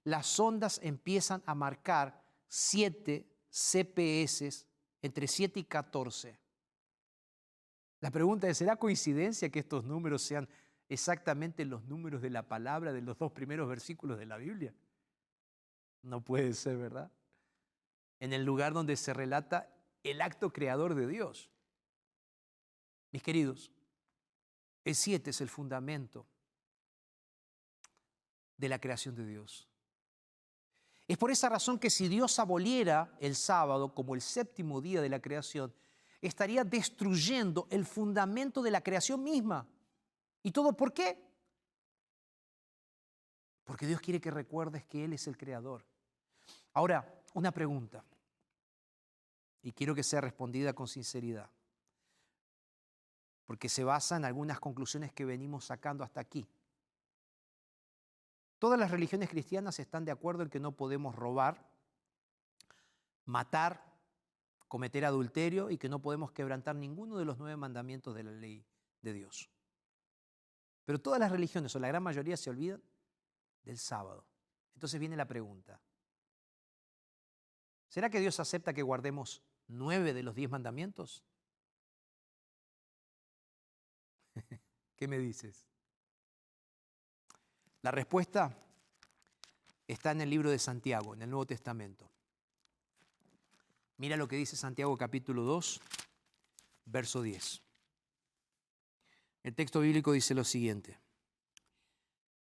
las 0.05 0.41
ondas 0.41 0.81
empiezan 0.83 1.43
a 1.47 1.55
marcar 1.55 2.25
7 2.49 3.29
CPS 3.51 4.67
entre 5.03 5.29
7 5.29 5.61
y 5.61 5.65
14. 5.65 6.39
La 8.01 8.11
pregunta 8.11 8.49
es, 8.49 8.57
¿será 8.57 8.77
coincidencia 8.77 9.51
que 9.51 9.59
estos 9.59 9.85
números 9.85 10.23
sean 10.23 10.49
exactamente 10.89 11.65
los 11.67 11.85
números 11.85 12.23
de 12.23 12.31
la 12.31 12.49
palabra 12.49 12.93
de 12.93 13.03
los 13.03 13.19
dos 13.19 13.31
primeros 13.31 13.69
versículos 13.69 14.19
de 14.19 14.27
la 14.27 14.39
Biblia? 14.39 14.75
No 16.01 16.25
puede 16.25 16.55
ser, 16.55 16.79
¿verdad? 16.79 17.13
En 18.21 18.33
el 18.33 18.45
lugar 18.45 18.73
donde 18.73 18.97
se 18.97 19.13
relata 19.13 19.69
el 20.03 20.23
acto 20.23 20.51
creador 20.51 20.95
de 20.95 21.07
Dios. 21.07 21.51
Mis 23.13 23.23
queridos, 23.23 23.71
el 24.85 24.95
siete 24.95 25.31
es 25.31 25.41
el 25.41 25.49
fundamento 25.49 26.27
de 28.57 28.69
la 28.69 28.81
creación 28.81 29.15
de 29.15 29.27
Dios. 29.27 29.69
Es 31.07 31.19
por 31.19 31.31
esa 31.31 31.49
razón 31.49 31.79
que 31.79 31.91
si 31.91 32.09
Dios 32.09 32.39
aboliera 32.39 33.17
el 33.21 33.35
sábado 33.35 33.95
como 33.95 34.15
el 34.15 34.21
séptimo 34.21 34.81
día 34.81 35.01
de 35.01 35.09
la 35.09 35.21
creación, 35.21 35.75
estaría 36.21 36.65
destruyendo 36.65 37.67
el 37.71 37.85
fundamento 37.85 38.63
de 38.63 38.71
la 38.71 38.81
creación 38.81 39.23
misma. 39.23 39.67
¿Y 40.43 40.53
todo 40.53 40.77
por 40.77 40.93
qué? 40.93 41.19
Porque 43.65 43.87
Dios 43.87 44.01
quiere 44.01 44.21
que 44.21 44.31
recuerdes 44.31 44.85
que 44.87 45.05
Él 45.05 45.13
es 45.13 45.27
el 45.27 45.37
creador. 45.37 45.85
Ahora, 46.73 47.23
una 47.35 47.53
pregunta, 47.53 48.05
y 49.63 49.73
quiero 49.73 49.95
que 49.95 50.03
sea 50.03 50.21
respondida 50.21 50.73
con 50.73 50.89
sinceridad 50.89 51.51
porque 53.47 53.69
se 53.69 53.85
basa 53.85 54.17
en 54.17 54.25
algunas 54.25 54.61
conclusiones 54.61 55.13
que 55.13 55.25
venimos 55.25 55.65
sacando 55.65 56.05
hasta 56.05 56.21
aquí. 56.21 56.49
Todas 58.59 58.79
las 58.79 58.91
religiones 58.91 59.29
cristianas 59.29 59.79
están 59.81 60.05
de 60.05 60.13
acuerdo 60.13 60.45
en 60.45 60.49
que 60.49 60.61
no 60.61 60.73
podemos 60.73 61.15
robar, 61.17 61.69
matar, 63.25 63.93
cometer 64.69 65.05
adulterio 65.05 65.69
y 65.69 65.79
que 65.79 65.89
no 65.89 66.01
podemos 66.01 66.33
quebrantar 66.33 66.77
ninguno 66.77 67.19
de 67.19 67.25
los 67.25 67.39
nueve 67.39 67.57
mandamientos 67.57 68.15
de 68.15 68.23
la 68.23 68.31
ley 68.31 68.65
de 69.01 69.13
Dios. 69.13 69.51
Pero 70.85 71.01
todas 71.01 71.21
las 71.21 71.31
religiones, 71.31 71.75
o 71.75 71.79
la 71.79 71.89
gran 71.89 72.03
mayoría, 72.03 72.37
se 72.37 72.51
olvidan 72.51 72.83
del 73.65 73.79
sábado. 73.79 74.25
Entonces 74.75 74.99
viene 74.99 75.17
la 75.17 75.27
pregunta. 75.27 75.81
¿Será 77.89 78.09
que 78.11 78.21
Dios 78.21 78.41
acepta 78.41 78.73
que 78.73 78.83
guardemos 78.83 79.43
nueve 79.69 80.15
de 80.15 80.23
los 80.23 80.35
diez 80.35 80.51
mandamientos? 80.51 81.25
¿Qué 85.03 85.09
me 85.09 85.19
dices? 85.19 85.67
La 87.81 87.91
respuesta 87.91 88.57
está 89.89 90.13
en 90.13 90.21
el 90.21 90.31
libro 90.31 90.49
de 90.49 90.61
Santiago, 90.61 91.15
en 91.15 91.23
el 91.23 91.29
Nuevo 91.29 91.45
Testamento. 91.45 92.09
Mira 93.97 94.17
lo 94.17 94.29
que 94.29 94.37
dice 94.37 94.55
Santiago 94.55 94.97
capítulo 94.97 95.43
2, 95.43 95.81
verso 96.85 97.21
10. 97.21 97.63
El 99.43 99.57
texto 99.57 99.81
bíblico 99.81 100.13
dice 100.13 100.35
lo 100.35 100.45
siguiente. 100.45 101.01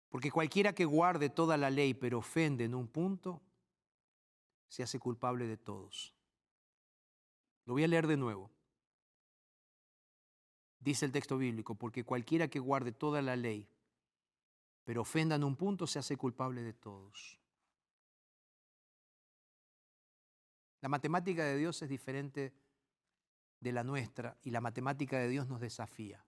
Porque 0.09 0.30
cualquiera 0.30 0.76
que 0.76 0.86
guarde 0.86 1.32
toda 1.32 1.57
la 1.57 1.72
ley 1.72 1.95
pero 1.95 2.20
ofende 2.20 2.66
en 2.66 2.76
un 2.76 2.88
punto, 2.88 3.41
se 4.68 4.84
hace 4.84 4.99
culpable 4.99 5.47
de 5.47 5.57
todos. 5.57 6.14
Lo 7.66 7.74
voy 7.74 7.86
a 7.86 7.88
leer 7.88 8.05
de 8.05 8.18
nuevo. 8.18 8.51
Dice 10.82 11.06
el 11.06 11.12
texto 11.12 11.38
bíblico, 11.38 11.76
porque 11.76 12.04
cualquiera 12.04 12.48
que 12.48 12.58
guarde 12.58 12.92
toda 12.92 13.22
la 13.22 13.36
ley, 13.36 13.70
pero 14.84 15.02
ofenda 15.02 15.36
en 15.36 15.44
un 15.44 15.56
punto, 15.56 15.86
se 15.86 16.00
hace 16.00 16.18
culpable 16.18 16.64
de 16.64 16.74
todos. 16.74 17.40
La 20.82 20.90
matemática 20.90 21.46
de 21.46 21.56
Dios 21.58 21.80
es 21.84 21.90
diferente 21.90 22.52
de 23.60 23.72
la 23.72 23.84
nuestra 23.84 24.36
y 24.42 24.50
la 24.50 24.60
matemática 24.60 25.20
de 25.20 25.30
Dios 25.30 25.48
nos 25.48 25.62
desafía. 25.62 26.26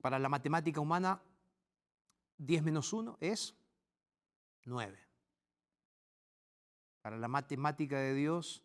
Para 0.00 0.18
la 0.18 0.30
matemática 0.30 0.80
humana, 0.80 1.20
10 2.38 2.62
menos 2.62 2.94
1 2.94 3.18
es 3.20 3.54
9. 4.64 4.98
Para 7.02 7.18
la 7.18 7.28
matemática 7.28 7.98
de 7.98 8.14
Dios, 8.14 8.62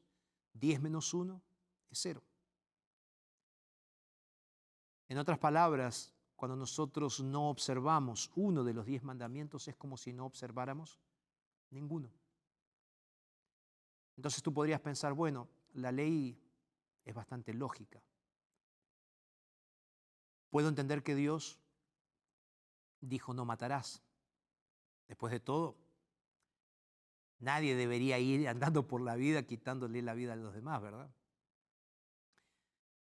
10 0.53 0.79
menos 0.79 1.13
1 1.13 1.41
0. 1.95 2.21
En 5.09 5.17
otras 5.17 5.37
palabras, 5.37 6.13
cuando 6.35 6.55
nosotros 6.55 7.19
no 7.21 7.49
observamos 7.49 8.31
uno 8.35 8.63
de 8.63 8.73
los 8.73 8.85
10 8.85 9.03
mandamientos, 9.03 9.67
es 9.67 9.75
como 9.75 9.97
si 9.97 10.11
no 10.11 10.25
observáramos 10.25 10.99
ninguno. 11.69 12.11
Entonces 14.15 14.43
tú 14.43 14.53
podrías 14.53 14.81
pensar, 14.81 15.13
bueno, 15.13 15.47
la 15.73 15.91
ley 15.91 16.37
es 17.05 17.13
bastante 17.13 17.53
lógica. 17.53 18.01
Puedo 20.49 20.69
entender 20.69 21.03
que 21.03 21.15
Dios 21.15 21.59
dijo 23.01 23.33
no 23.33 23.45
matarás. 23.45 24.03
Después 25.07 25.31
de 25.31 25.39
todo, 25.39 25.77
nadie 27.39 27.75
debería 27.75 28.19
ir 28.19 28.47
andando 28.47 28.87
por 28.87 29.01
la 29.01 29.15
vida 29.15 29.43
quitándole 29.43 30.01
la 30.01 30.13
vida 30.13 30.33
a 30.33 30.35
los 30.35 30.53
demás, 30.53 30.81
¿verdad? 30.81 31.09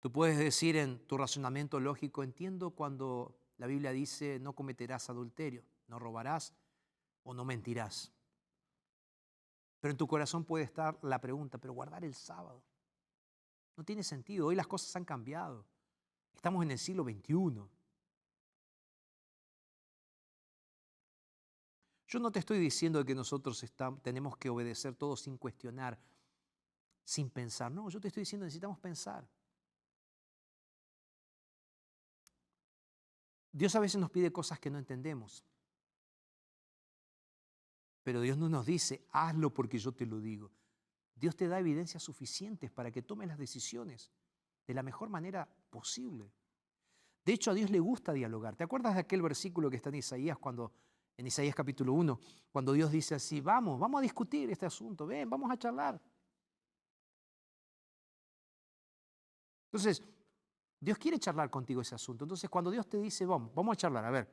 Tú 0.06 0.12
puedes 0.12 0.38
decir 0.38 0.76
en 0.76 1.00
tu 1.08 1.18
razonamiento 1.18 1.80
lógico, 1.80 2.22
entiendo 2.22 2.70
cuando 2.70 3.36
la 3.58 3.66
Biblia 3.66 3.92
dice 3.92 4.38
no 4.38 4.54
cometerás 4.54 5.10
adulterio, 5.10 5.66
no 5.88 5.98
robarás 5.98 6.54
o 7.24 7.34
no 7.34 7.44
mentirás. 7.44 8.14
Pero 9.80 9.90
en 9.90 9.98
tu 9.98 10.06
corazón 10.06 10.46
puede 10.46 10.64
estar 10.64 11.00
la 11.02 11.20
pregunta, 11.20 11.58
pero 11.58 11.74
guardar 11.74 12.06
el 12.06 12.14
sábado. 12.14 12.62
No 13.76 13.84
tiene 13.84 14.04
sentido, 14.04 14.46
hoy 14.46 14.56
las 14.56 14.68
cosas 14.68 14.96
han 14.96 15.06
cambiado. 15.06 15.66
Estamos 16.36 16.62
en 16.62 16.70
el 16.70 16.78
siglo 16.78 17.04
XXI. 17.04 17.68
Yo 22.06 22.20
no 22.20 22.32
te 22.32 22.38
estoy 22.38 22.60
diciendo 22.60 23.04
que 23.04 23.16
nosotros 23.16 23.66
tenemos 24.04 24.38
que 24.38 24.52
obedecer 24.52 24.94
todo 24.94 25.18
sin 25.18 25.40
cuestionar, 25.40 26.00
sin 27.04 27.32
pensar. 27.32 27.72
No, 27.72 27.90
yo 27.90 28.00
te 28.00 28.10
estoy 28.10 28.22
diciendo 28.22 28.46
necesitamos 28.46 28.78
pensar. 28.78 29.28
Dios 33.56 33.74
a 33.74 33.80
veces 33.80 34.02
nos 34.02 34.12
pide 34.12 34.34
cosas 34.34 34.60
que 34.60 34.70
no 34.70 34.78
entendemos. 34.78 35.46
Pero 38.04 38.20
Dios 38.20 38.38
no 38.38 38.50
nos 38.50 38.66
dice, 38.66 39.08
hazlo 39.14 39.54
porque 39.54 39.80
yo 39.80 39.94
te 39.94 40.06
lo 40.06 40.20
digo. 40.20 40.52
Dios 41.16 41.38
te 41.38 41.48
da 41.48 41.58
evidencias 41.58 42.04
suficientes 42.04 42.70
para 42.70 42.92
que 42.92 43.02
tomes 43.02 43.30
las 43.30 43.38
decisiones 43.38 44.12
de 44.68 44.74
la 44.74 44.84
mejor 44.84 45.08
manera 45.08 45.48
posible. 45.70 46.34
De 47.24 47.32
hecho, 47.32 47.52
a 47.52 47.54
Dios 47.54 47.72
le 47.72 47.80
gusta 47.80 48.12
dialogar. 48.12 48.58
¿Te 48.58 48.66
acuerdas 48.66 48.94
de 48.94 49.00
aquel 49.00 49.22
versículo 49.22 49.70
que 49.70 49.78
está 49.78 49.88
en 49.88 49.96
Isaías 49.96 50.38
cuando 50.38 50.74
en 51.16 51.26
Isaías 51.26 51.56
capítulo 51.56 51.94
1, 51.94 52.20
cuando 52.52 52.74
Dios 52.74 52.92
dice 52.92 53.16
así, 53.16 53.40
"Vamos, 53.40 53.80
vamos 53.80 54.00
a 54.00 54.02
discutir 54.02 54.50
este 54.52 54.66
asunto, 54.66 55.08
ven, 55.08 55.30
vamos 55.30 55.50
a 55.50 55.58
charlar." 55.58 56.02
Entonces, 59.68 60.04
Dios 60.86 61.00
quiere 61.00 61.18
charlar 61.18 61.50
contigo 61.50 61.82
ese 61.82 61.96
asunto. 61.96 62.26
Entonces, 62.26 62.48
cuando 62.48 62.70
Dios 62.70 62.88
te 62.88 63.00
dice, 63.00 63.26
"Vamos, 63.26 63.52
vamos 63.56 63.74
a 63.74 63.76
charlar." 63.76 64.06
A 64.06 64.12
ver, 64.12 64.30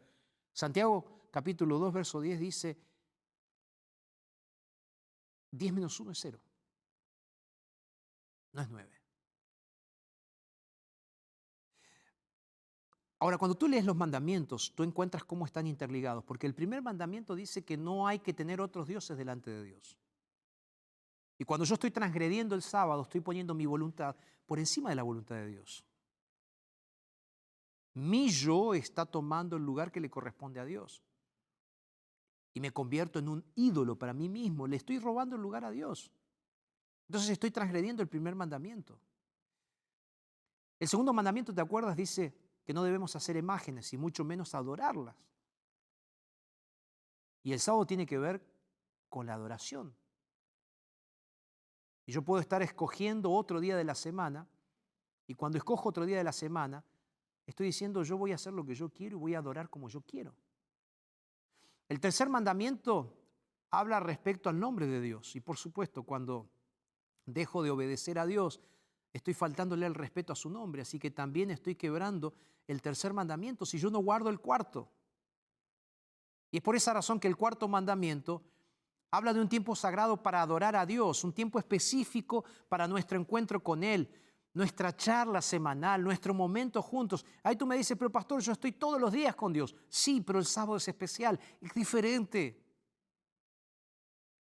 Santiago 0.52 1.28
capítulo 1.30 1.78
2 1.78 1.92
verso 1.94 2.20
10 2.20 2.38
dice, 2.38 2.78
10 5.50 5.72
menos 5.72 5.98
1 5.98 6.12
es 6.12 6.18
0. 6.20 6.38
No 8.52 8.60
es 8.60 8.68
9. 8.68 8.90
Ahora, 13.18 13.38
cuando 13.38 13.54
tú 13.54 13.66
lees 13.66 13.86
los 13.86 13.96
mandamientos, 13.96 14.74
tú 14.74 14.82
encuentras 14.82 15.24
cómo 15.24 15.46
están 15.46 15.66
interligados, 15.66 16.22
porque 16.24 16.46
el 16.46 16.54
primer 16.54 16.82
mandamiento 16.82 17.34
dice 17.34 17.64
que 17.64 17.78
no 17.78 18.06
hay 18.06 18.18
que 18.18 18.34
tener 18.34 18.60
otros 18.60 18.86
dioses 18.86 19.16
delante 19.16 19.50
de 19.50 19.64
Dios. 19.64 19.96
Y 21.38 21.44
cuando 21.44 21.64
yo 21.64 21.74
estoy 21.74 21.90
transgrediendo 21.90 22.54
el 22.54 22.62
sábado, 22.62 23.02
estoy 23.02 23.22
poniendo 23.22 23.54
mi 23.54 23.64
voluntad 23.64 24.16
por 24.44 24.58
encima 24.58 24.90
de 24.90 24.96
la 24.96 25.02
voluntad 25.02 25.36
de 25.36 25.46
Dios. 25.46 25.84
Mi 27.94 28.30
yo 28.30 28.74
está 28.74 29.04
tomando 29.04 29.56
el 29.56 29.64
lugar 29.64 29.92
que 29.92 30.00
le 30.00 30.10
corresponde 30.10 30.60
a 30.60 30.64
Dios 30.64 31.02
y 32.54 32.60
me 32.60 32.70
convierto 32.70 33.18
en 33.18 33.28
un 33.28 33.44
ídolo 33.54 33.98
para 33.98 34.12
mí 34.12 34.28
mismo, 34.28 34.66
le 34.66 34.76
estoy 34.76 34.98
robando 34.98 35.36
el 35.36 35.42
lugar 35.42 35.64
a 35.64 35.70
Dios. 35.70 36.10
Entonces 37.08 37.30
estoy 37.30 37.50
transgrediendo 37.50 38.02
el 38.02 38.08
primer 38.08 38.34
mandamiento. 38.34 38.98
El 40.78 40.88
segundo 40.88 41.12
mandamiento, 41.12 41.54
¿te 41.54 41.60
acuerdas? 41.60 41.96
Dice 41.96 42.34
que 42.64 42.72
no 42.72 42.82
debemos 42.82 43.14
hacer 43.16 43.36
imágenes 43.36 43.92
y 43.92 43.98
mucho 43.98 44.24
menos 44.24 44.54
adorarlas. 44.54 45.16
Y 47.42 47.52
el 47.52 47.60
sábado 47.60 47.86
tiene 47.86 48.06
que 48.06 48.18
ver 48.18 48.44
con 49.08 49.26
la 49.26 49.34
adoración. 49.34 49.94
Y 52.06 52.12
yo 52.12 52.22
puedo 52.22 52.40
estar 52.40 52.62
escogiendo 52.62 53.30
otro 53.32 53.60
día 53.60 53.76
de 53.76 53.84
la 53.84 53.94
semana, 53.94 54.48
y 55.26 55.34
cuando 55.34 55.58
escojo 55.58 55.88
otro 55.88 56.04
día 56.04 56.18
de 56.18 56.24
la 56.24 56.32
semana, 56.32 56.84
estoy 57.46 57.66
diciendo 57.66 58.02
yo 58.02 58.16
voy 58.16 58.32
a 58.32 58.36
hacer 58.36 58.52
lo 58.52 58.64
que 58.64 58.74
yo 58.74 58.88
quiero 58.88 59.16
y 59.16 59.20
voy 59.20 59.34
a 59.34 59.38
adorar 59.38 59.68
como 59.68 59.88
yo 59.88 60.00
quiero. 60.00 60.34
El 61.88 62.00
tercer 62.00 62.28
mandamiento 62.28 63.14
habla 63.70 64.00
respecto 64.00 64.48
al 64.48 64.58
nombre 64.58 64.86
de 64.86 65.00
Dios. 65.00 65.34
Y 65.36 65.40
por 65.40 65.56
supuesto, 65.56 66.04
cuando 66.04 66.48
dejo 67.26 67.62
de 67.62 67.70
obedecer 67.70 68.18
a 68.18 68.26
Dios, 68.26 68.60
estoy 69.12 69.34
faltándole 69.34 69.86
el 69.86 69.94
respeto 69.94 70.32
a 70.32 70.36
su 70.36 70.48
nombre. 70.50 70.82
Así 70.82 70.98
que 70.98 71.10
también 71.10 71.50
estoy 71.50 71.74
quebrando 71.74 72.34
el 72.66 72.80
tercer 72.80 73.12
mandamiento 73.12 73.66
si 73.66 73.78
yo 73.78 73.90
no 73.90 73.98
guardo 73.98 74.30
el 74.30 74.40
cuarto. 74.40 74.88
Y 76.50 76.58
es 76.58 76.62
por 76.62 76.76
esa 76.76 76.92
razón 76.92 77.18
que 77.18 77.28
el 77.28 77.36
cuarto 77.36 77.66
mandamiento 77.66 78.42
habla 79.10 79.32
de 79.32 79.40
un 79.40 79.48
tiempo 79.48 79.74
sagrado 79.74 80.22
para 80.22 80.42
adorar 80.42 80.76
a 80.76 80.86
Dios, 80.86 81.24
un 81.24 81.32
tiempo 81.32 81.58
específico 81.58 82.44
para 82.68 82.88
nuestro 82.88 83.18
encuentro 83.18 83.62
con 83.62 83.84
Él, 83.84 84.10
nuestra 84.54 84.94
charla 84.94 85.40
semanal, 85.40 86.02
nuestro 86.02 86.34
momento 86.34 86.82
juntos. 86.82 87.24
Ahí 87.42 87.56
tú 87.56 87.66
me 87.66 87.76
dices, 87.76 87.96
pero 87.96 88.10
pastor, 88.10 88.40
yo 88.40 88.52
estoy 88.52 88.72
todos 88.72 89.00
los 89.00 89.12
días 89.12 89.34
con 89.34 89.52
Dios. 89.52 89.74
Sí, 89.88 90.20
pero 90.20 90.38
el 90.38 90.46
sábado 90.46 90.76
es 90.76 90.86
especial, 90.88 91.38
es 91.60 91.72
diferente. 91.72 92.60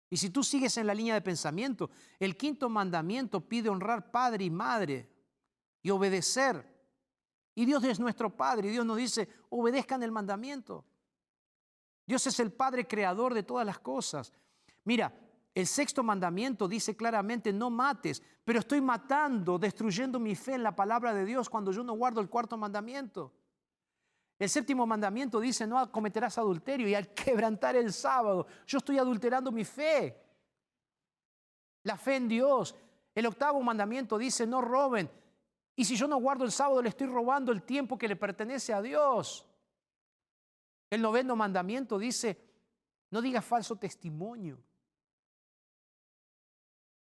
Y 0.10 0.18
si 0.18 0.30
tú 0.30 0.43
sigues 0.43 0.78
en 0.78 0.88
la 0.88 0.93
línea 0.93 1.14
de 1.14 1.22
pensamiento, 1.22 1.89
el 2.20 2.38
quinto 2.38 2.70
mandamiento 2.70 3.41
pide 3.41 3.70
honrar 3.70 4.12
padre 4.12 4.46
y 4.46 4.50
madre 4.50 5.10
y 5.82 5.89
obedecer. 5.89 6.76
Y 7.56 7.66
Dios 7.66 7.84
es 7.86 8.00
nuestro 8.00 8.36
Padre 8.36 8.68
y 8.68 8.72
Dios 8.72 8.86
nos 8.86 8.98
dice, 8.98 9.30
obedezcan 9.50 10.04
el 10.04 10.12
mandamiento. 10.12 10.84
Dios 12.06 12.28
es 12.28 12.39
el 12.39 12.52
Padre 12.52 12.86
creador 12.86 13.34
de 13.34 13.43
todas 13.43 13.66
las 13.66 13.80
cosas. 13.80 14.34
Mira, 14.84 15.14
el 15.56 15.68
sexto 15.68 16.03
mandamiento 16.03 16.68
dice 16.68 16.97
claramente, 16.97 17.53
no 17.53 17.70
mates, 17.70 18.22
pero 18.43 18.60
estoy 18.60 18.82
matando, 18.82 19.58
destruyendo 19.58 20.20
mi 20.20 20.36
fe 20.36 20.56
en 20.56 20.64
la 20.64 20.76
palabra 20.76 21.14
de 21.14 21.24
Dios 21.24 21.49
cuando 21.49 21.72
yo 21.72 21.82
no 21.82 21.93
guardo 21.93 22.20
el 22.20 22.30
cuarto 22.30 22.58
mandamiento. 22.58 23.32
El 24.38 24.49
séptimo 24.49 24.86
mandamiento 24.86 25.39
dice, 25.39 25.66
no 25.66 25.89
cometerás 25.93 26.38
adulterio 26.38 26.89
y 26.89 26.93
al 26.93 27.08
quebrantar 27.14 27.78
el 27.78 27.93
sábado, 27.93 28.45
yo 28.68 28.80
estoy 28.80 28.97
adulterando 28.97 29.49
mi 29.49 29.64
fe. 29.64 30.22
La 31.84 31.95
fe 31.95 32.18
en 32.18 32.28
Dios. 32.28 32.76
El 33.14 33.26
octavo 33.26 33.62
mandamiento 33.62 34.18
dice, 34.18 34.45
no 34.45 34.60
roben. 34.60 35.10
Y 35.74 35.86
si 35.86 35.95
yo 35.95 36.06
no 36.06 36.18
guardo 36.18 36.43
el 36.43 36.51
sábado, 36.51 36.82
le 36.82 36.89
estoy 36.89 37.08
robando 37.08 37.53
el 37.53 37.64
tiempo 37.64 37.97
que 37.97 38.10
le 38.10 38.18
pertenece 38.18 38.74
a 38.74 38.82
Dios. 38.82 39.47
El 40.89 41.01
noveno 41.01 41.38
mandamiento 41.38 41.97
dice, 41.97 42.38
no 43.10 43.22
digas 43.22 43.45
falso 43.45 43.78
testimonio. 43.78 44.60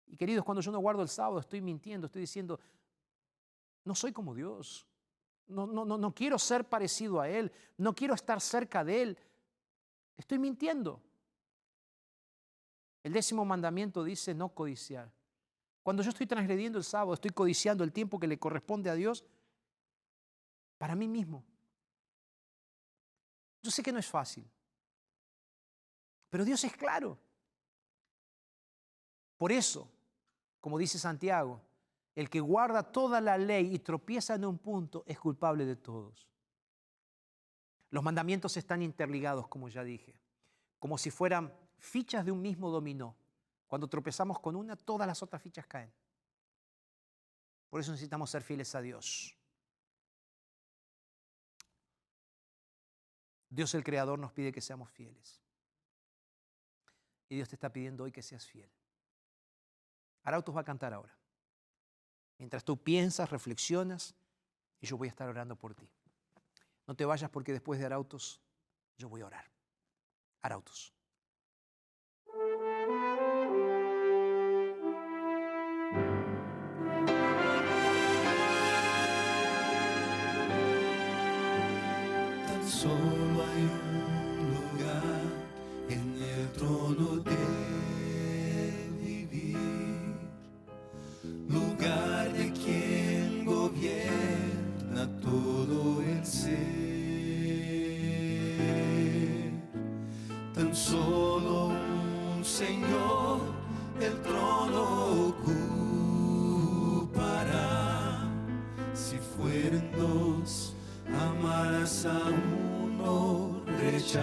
Y 0.09 0.17
queridos, 0.17 0.43
cuando 0.43 0.61
yo 0.61 0.71
no 0.71 0.79
guardo 0.79 1.01
el 1.01 1.07
sábado, 1.07 1.39
estoy 1.39 1.61
mintiendo, 1.61 2.07
estoy 2.07 2.21
diciendo, 2.21 2.59
no 3.85 3.95
soy 3.95 4.11
como 4.11 4.33
Dios. 4.33 4.85
No, 5.47 5.65
no, 5.65 5.85
no, 5.85 5.97
no 5.97 6.13
quiero 6.13 6.37
ser 6.37 6.65
parecido 6.67 7.21
a 7.21 7.29
Él. 7.29 7.51
No 7.77 7.93
quiero 7.93 8.13
estar 8.13 8.41
cerca 8.41 8.83
de 8.83 9.01
Él. 9.01 9.17
Estoy 10.17 10.39
mintiendo. 10.39 11.01
El 13.03 13.13
décimo 13.13 13.45
mandamiento 13.45 14.03
dice 14.03 14.33
no 14.33 14.49
codiciar. 14.49 15.11
Cuando 15.83 16.03
yo 16.03 16.09
estoy 16.09 16.27
transgrediendo 16.27 16.77
el 16.77 16.83
sábado, 16.83 17.13
estoy 17.13 17.31
codiciando 17.31 17.83
el 17.83 17.93
tiempo 17.93 18.19
que 18.19 18.27
le 18.27 18.37
corresponde 18.37 18.89
a 18.89 18.95
Dios 18.95 19.23
para 20.77 20.95
mí 20.95 21.07
mismo. 21.07 21.43
Yo 23.61 23.71
sé 23.71 23.81
que 23.83 23.91
no 23.91 23.99
es 23.99 24.07
fácil, 24.07 24.45
pero 26.29 26.45
Dios 26.45 26.63
es 26.63 26.75
claro. 26.75 27.17
Por 29.37 29.51
eso, 29.51 29.89
como 30.59 30.77
dice 30.77 30.99
Santiago, 30.99 31.61
El 32.15 32.29
que 32.29 32.41
guarda 32.41 32.91
toda 32.91 33.21
la 33.21 33.37
ley 33.37 33.73
y 33.73 33.79
tropieza 33.79 34.35
en 34.35 34.43
un 34.43 34.57
punto 34.57 35.03
es 35.07 35.17
culpable 35.19 35.65
de 35.65 35.77
todos. 35.77 36.27
Los 37.91 38.03
mandamientos 38.03 38.57
están 38.57 38.81
interligados, 38.81 39.47
como 39.47 39.69
ya 39.69 39.83
dije, 39.83 40.19
como 40.79 40.97
si 40.97 41.11
fueran 41.11 41.53
fichas 41.77 42.25
de 42.25 42.31
un 42.31 42.41
mismo 42.41 42.69
dominó. 42.71 43.15
Cuando 43.67 43.87
tropezamos 43.87 44.39
con 44.39 44.55
una, 44.55 44.75
todas 44.75 45.07
las 45.07 45.21
otras 45.23 45.41
fichas 45.41 45.65
caen. 45.65 45.93
Por 47.69 47.79
eso 47.79 47.91
necesitamos 47.91 48.29
ser 48.29 48.41
fieles 48.41 48.73
a 48.75 48.81
Dios. 48.81 49.35
Dios 53.49 53.73
el 53.75 53.83
Creador 53.83 54.19
nos 54.19 54.31
pide 54.31 54.51
que 54.51 54.61
seamos 54.61 54.89
fieles. 54.91 55.41
Y 57.29 57.35
Dios 57.35 57.47
te 57.47 57.55
está 57.55 57.71
pidiendo 57.71 58.03
hoy 58.03 58.11
que 58.11 58.21
seas 58.23 58.45
fiel. 58.45 58.69
Arautos 60.29 60.55
va 60.55 60.61
a 60.61 60.63
cantar 60.63 60.93
ahora. 60.93 61.17
Mientras 62.37 62.63
tú 62.63 62.81
piensas, 62.81 63.29
reflexionas, 63.29 64.15
y 64.79 64.87
yo 64.87 64.97
voy 64.97 65.07
a 65.07 65.11
estar 65.11 65.27
orando 65.27 65.55
por 65.55 65.75
ti. 65.75 65.89
No 66.87 66.95
te 66.95 67.05
vayas 67.05 67.29
porque 67.29 67.51
después 67.51 67.79
de 67.79 67.85
Arautos 67.85 68.41
yo 68.97 69.09
voy 69.09 69.21
a 69.21 69.25
orar. 69.25 69.51
Arautos. 70.41 70.93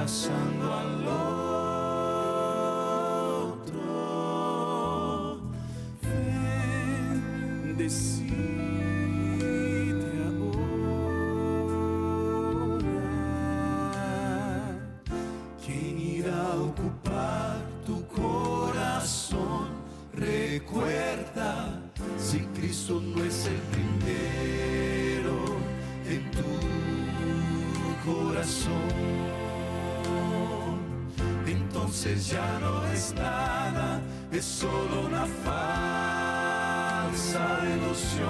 Rechazando 0.06 0.72
al 0.72 1.08
otro. 3.58 3.80
Ven, 6.02 7.76
ya 32.14 32.58
no 32.60 32.84
es 32.92 33.12
nada, 33.14 34.00
es 34.30 34.44
solo 34.44 35.06
una 35.06 35.26
falsa 35.44 37.42
ilusión. 37.74 38.26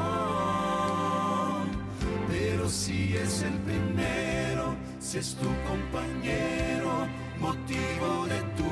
Pero 2.29 2.69
si 2.69 3.17
es 3.17 3.43
el 3.43 3.59
primero, 3.61 4.75
si 4.99 5.19
es 5.19 5.35
tu 5.37 5.49
compañero, 5.69 7.07
motivo 7.39 8.27
de 8.27 8.41
tu 8.57 8.67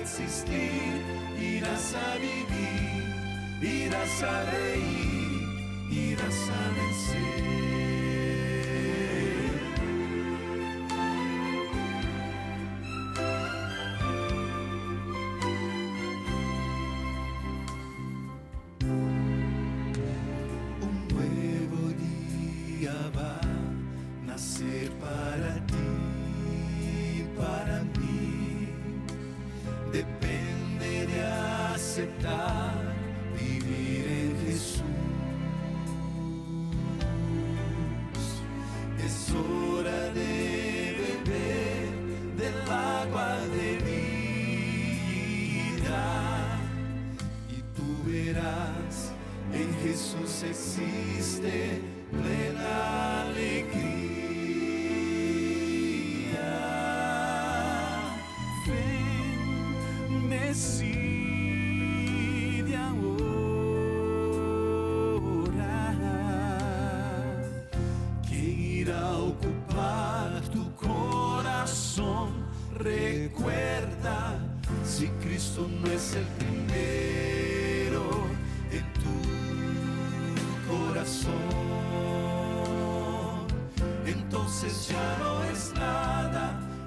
existir, 0.00 1.02
irás 1.40 1.94
a 1.94 2.16
vivir, 2.16 3.04
irás 3.62 4.22
a 4.22 4.44
reír, 4.50 5.90
irás 5.90 6.48
a 6.48 6.70
vencer. 6.74 7.45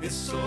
Es 0.10 0.39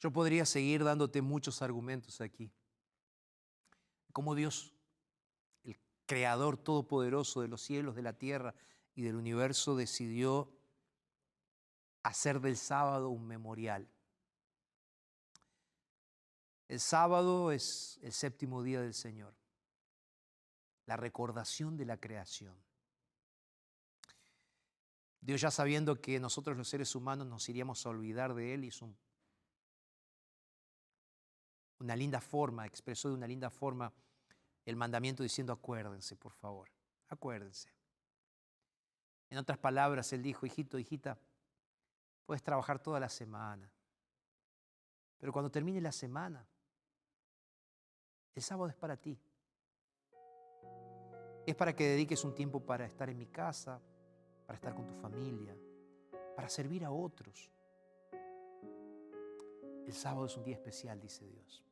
Yo 0.00 0.12
podría 0.12 0.44
seguir 0.44 0.84
dándote 0.84 1.22
muchos 1.22 1.62
argumentos 1.62 2.20
aquí. 2.20 2.52
Cómo 4.12 4.34
Dios, 4.34 4.74
el 5.64 5.78
creador 6.06 6.56
todopoderoso 6.56 7.40
de 7.40 7.48
los 7.48 7.62
cielos, 7.62 7.94
de 7.94 8.02
la 8.02 8.12
tierra 8.12 8.54
y 8.94 9.02
del 9.02 9.16
universo, 9.16 9.76
decidió 9.76 10.52
hacer 12.02 12.40
del 12.40 12.56
sábado 12.56 13.08
un 13.08 13.26
memorial. 13.26 13.88
El 16.68 16.80
sábado 16.80 17.52
es 17.52 17.98
el 18.02 18.12
séptimo 18.12 18.62
día 18.62 18.80
del 18.80 18.94
Señor, 18.94 19.34
la 20.86 20.96
recordación 20.96 21.76
de 21.76 21.84
la 21.84 21.96
creación. 21.96 22.56
Dios 25.20 25.40
ya 25.40 25.50
sabiendo 25.50 26.00
que 26.00 26.20
nosotros 26.20 26.56
los 26.56 26.68
seres 26.68 26.94
humanos 26.94 27.26
nos 27.26 27.48
iríamos 27.48 27.84
a 27.84 27.88
olvidar 27.88 28.34
de 28.34 28.54
Él, 28.54 28.64
hizo 28.64 28.84
un 28.84 28.96
una 31.78 31.96
linda 31.96 32.20
forma, 32.20 32.66
expresó 32.66 33.08
de 33.08 33.14
una 33.14 33.26
linda 33.26 33.50
forma 33.50 33.92
el 34.64 34.76
mandamiento 34.76 35.22
diciendo 35.22 35.52
acuérdense, 35.52 36.16
por 36.16 36.32
favor, 36.32 36.68
acuérdense. 37.08 37.70
En 39.30 39.38
otras 39.38 39.58
palabras, 39.58 40.12
él 40.12 40.22
dijo, 40.22 40.46
hijito, 40.46 40.78
hijita, 40.78 41.18
puedes 42.24 42.42
trabajar 42.42 42.78
toda 42.78 43.00
la 43.00 43.08
semana, 43.08 43.70
pero 45.18 45.32
cuando 45.32 45.50
termine 45.50 45.80
la 45.80 45.92
semana, 45.92 46.46
el 48.34 48.42
sábado 48.42 48.68
es 48.68 48.76
para 48.76 48.96
ti. 48.96 49.18
Es 51.46 51.54
para 51.54 51.74
que 51.74 51.88
dediques 51.88 52.24
un 52.24 52.34
tiempo 52.34 52.60
para 52.60 52.84
estar 52.84 53.08
en 53.08 53.16
mi 53.16 53.26
casa, 53.26 53.80
para 54.46 54.56
estar 54.56 54.74
con 54.74 54.86
tu 54.86 54.94
familia, 54.94 55.56
para 56.34 56.48
servir 56.48 56.84
a 56.84 56.90
otros. 56.90 57.50
El 59.86 59.92
sábado 59.92 60.26
es 60.26 60.36
un 60.36 60.44
día 60.44 60.54
especial, 60.54 61.00
dice 61.00 61.24
Dios. 61.26 61.65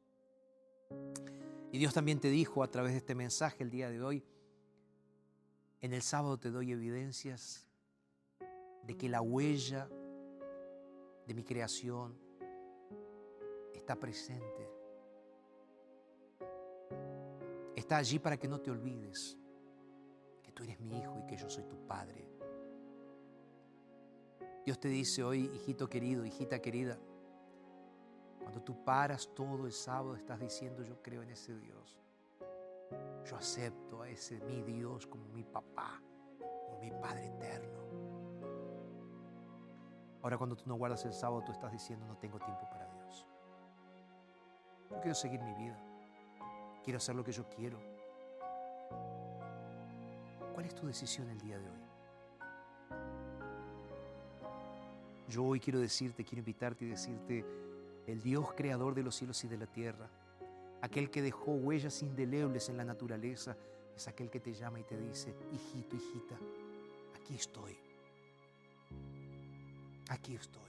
Y 1.73 1.79
Dios 1.79 1.93
también 1.93 2.21
te 2.21 2.29
dijo 2.29 2.63
a 2.63 2.71
través 2.71 2.93
de 2.93 2.99
este 2.99 3.15
mensaje 3.15 3.65
el 3.65 3.71
día 3.71 3.91
de 3.91 4.03
hoy, 4.03 4.25
en 5.81 5.93
el 5.93 6.03
sábado 6.03 6.39
te 6.39 6.51
doy 6.51 6.73
evidencias 6.73 7.67
de 8.87 8.97
que 8.97 9.09
la 9.09 9.21
huella 9.21 9.89
de 11.27 11.35
mi 11.35 11.43
creación 11.43 12.17
está 13.75 13.97
presente. 13.97 14.71
Está 17.75 17.97
allí 17.97 18.19
para 18.19 18.39
que 18.39 18.49
no 18.49 18.61
te 18.61 18.71
olvides 18.71 19.37
que 20.43 20.53
tú 20.53 20.63
eres 20.63 20.81
mi 20.81 20.99
hijo 20.99 21.19
y 21.19 21.27
que 21.27 21.37
yo 21.37 21.51
soy 21.51 21.65
tu 21.65 21.87
padre. 21.87 22.27
Dios 24.65 24.79
te 24.81 24.89
dice 24.89 25.23
hoy, 25.23 25.51
hijito 25.55 25.89
querido, 25.89 26.25
hijita 26.25 26.63
querida, 26.63 26.99
cuando 28.45 28.63
tú 28.63 28.85
paras 28.85 29.29
todo 29.35 29.65
el 29.65 29.73
sábado 29.73 30.15
estás 30.15 30.39
diciendo 30.39 30.83
yo 30.83 31.03
creo 31.03 31.23
en 31.23 31.31
ese 31.31 31.59
Dios. 31.59 31.99
Yo 33.25 33.37
acepto 33.37 34.03
a 34.03 34.09
ese 34.09 34.39
mi 34.41 34.63
Dios 34.63 35.07
como 35.07 35.25
mi 35.29 35.43
papá, 35.43 36.01
como 36.39 36.79
mi 36.79 36.91
Padre 36.91 37.27
eterno. 37.27 37.79
Ahora 40.23 40.37
cuando 40.37 40.57
tú 40.57 40.65
no 40.67 40.77
guardas 40.77 41.05
el 41.07 41.15
sábado 41.15 41.43
tú 41.45 41.53
estás 41.53 41.73
diciendo 41.73 42.07
no 42.07 42.19
tengo 42.19 42.39
tiempo 42.39 42.69
para 42.71 42.87
Dios. 42.87 43.27
Yo 44.91 45.01
quiero 45.01 45.15
seguir 45.15 45.41
mi 45.41 45.55
vida. 45.55 45.79
Quiero 46.85 46.99
hacer 46.99 47.15
lo 47.15 47.25
que 47.25 47.33
yo 47.33 47.49
quiero. 47.49 47.79
¿Cuál 50.53 50.67
es 50.67 50.75
tu 50.75 50.87
decisión 50.87 51.29
el 51.31 51.41
día 51.41 51.59
de 51.59 51.69
hoy? 51.71 51.85
Yo 55.29 55.45
hoy 55.45 55.59
quiero 55.59 55.81
decirte, 55.81 56.23
quiero 56.25 56.41
invitarte 56.41 56.85
y 56.85 56.89
decirte, 56.89 57.64
el 58.07 58.23
Dios 58.23 58.53
creador 58.55 58.95
de 58.95 59.03
los 59.03 59.15
cielos 59.15 59.43
y 59.45 59.49
de 59.49 59.59
la 59.59 59.67
tierra, 59.67 60.09
aquel 60.83 61.11
que 61.11 61.23
dejó 61.23 61.53
huellas 61.53 62.03
indelebles 62.03 62.69
en 62.69 62.77
la 62.77 62.85
naturaleza, 62.85 63.57
es 63.97 64.09
aquel 64.09 64.31
que 64.31 64.41
te 64.41 64.53
llama 64.53 64.81
y 64.81 64.85
te 64.85 64.97
dice, 64.97 65.35
hijito, 65.53 65.97
hijita, 65.97 66.37
aquí 67.15 67.35
estoy. 67.37 67.77
Aquí 70.09 70.35
estoy. 70.35 70.63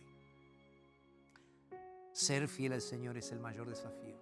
Ser 2.12 2.48
fiel 2.48 2.74
al 2.74 2.82
Señor 2.82 3.18
es 3.18 3.32
el 3.32 3.40
mayor 3.40 3.68
desafío, 3.68 4.16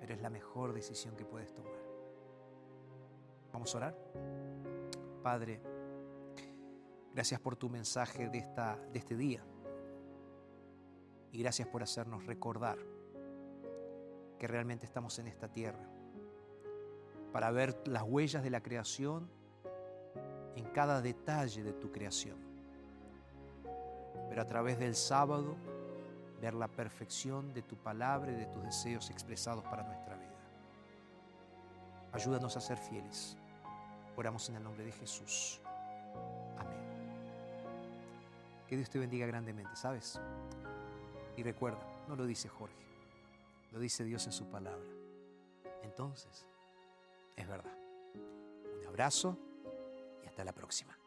pero 0.00 0.14
es 0.14 0.22
la 0.22 0.30
mejor 0.30 0.72
decisión 0.72 1.14
que 1.16 1.26
puedes 1.26 1.52
tomar. 1.52 1.78
Vamos 3.52 3.74
a 3.74 3.78
orar. 3.78 3.98
Padre, 5.22 5.60
gracias 7.12 7.40
por 7.40 7.56
tu 7.56 7.68
mensaje 7.68 8.28
de, 8.28 8.38
esta, 8.38 8.76
de 8.92 8.98
este 8.98 9.16
día. 9.16 9.44
Y 11.32 11.38
gracias 11.40 11.68
por 11.68 11.82
hacernos 11.82 12.26
recordar 12.26 12.78
que 14.38 14.46
realmente 14.46 14.86
estamos 14.86 15.18
en 15.18 15.26
esta 15.26 15.48
tierra 15.48 15.86
para 17.32 17.50
ver 17.50 17.76
las 17.86 18.02
huellas 18.04 18.42
de 18.42 18.50
la 18.50 18.62
creación 18.62 19.28
en 20.56 20.64
cada 20.66 21.02
detalle 21.02 21.62
de 21.62 21.72
tu 21.72 21.92
creación. 21.92 22.38
Pero 24.28 24.42
a 24.42 24.46
través 24.46 24.78
del 24.78 24.94
sábado 24.94 25.56
ver 26.40 26.54
la 26.54 26.68
perfección 26.68 27.52
de 27.52 27.62
tu 27.62 27.76
palabra 27.76 28.32
y 28.32 28.36
de 28.36 28.46
tus 28.46 28.62
deseos 28.62 29.10
expresados 29.10 29.64
para 29.64 29.82
nuestra 29.82 30.16
vida. 30.16 30.28
Ayúdanos 32.12 32.56
a 32.56 32.60
ser 32.60 32.78
fieles. 32.78 33.36
Oramos 34.16 34.48
en 34.48 34.56
el 34.56 34.62
nombre 34.62 34.84
de 34.84 34.92
Jesús. 34.92 35.60
Amén. 36.58 36.78
Que 38.66 38.76
Dios 38.76 38.90
te 38.90 38.98
bendiga 38.98 39.26
grandemente, 39.26 39.74
¿sabes? 39.76 40.20
Y 41.38 41.42
recuerda, 41.44 41.78
no 42.08 42.16
lo 42.16 42.26
dice 42.26 42.48
Jorge, 42.48 42.74
lo 43.70 43.78
dice 43.78 44.02
Dios 44.02 44.26
en 44.26 44.32
su 44.32 44.50
palabra. 44.50 44.90
Entonces, 45.84 46.44
es 47.36 47.46
verdad. 47.46 47.78
Un 48.80 48.84
abrazo 48.88 49.38
y 50.24 50.26
hasta 50.26 50.42
la 50.42 50.52
próxima. 50.52 50.97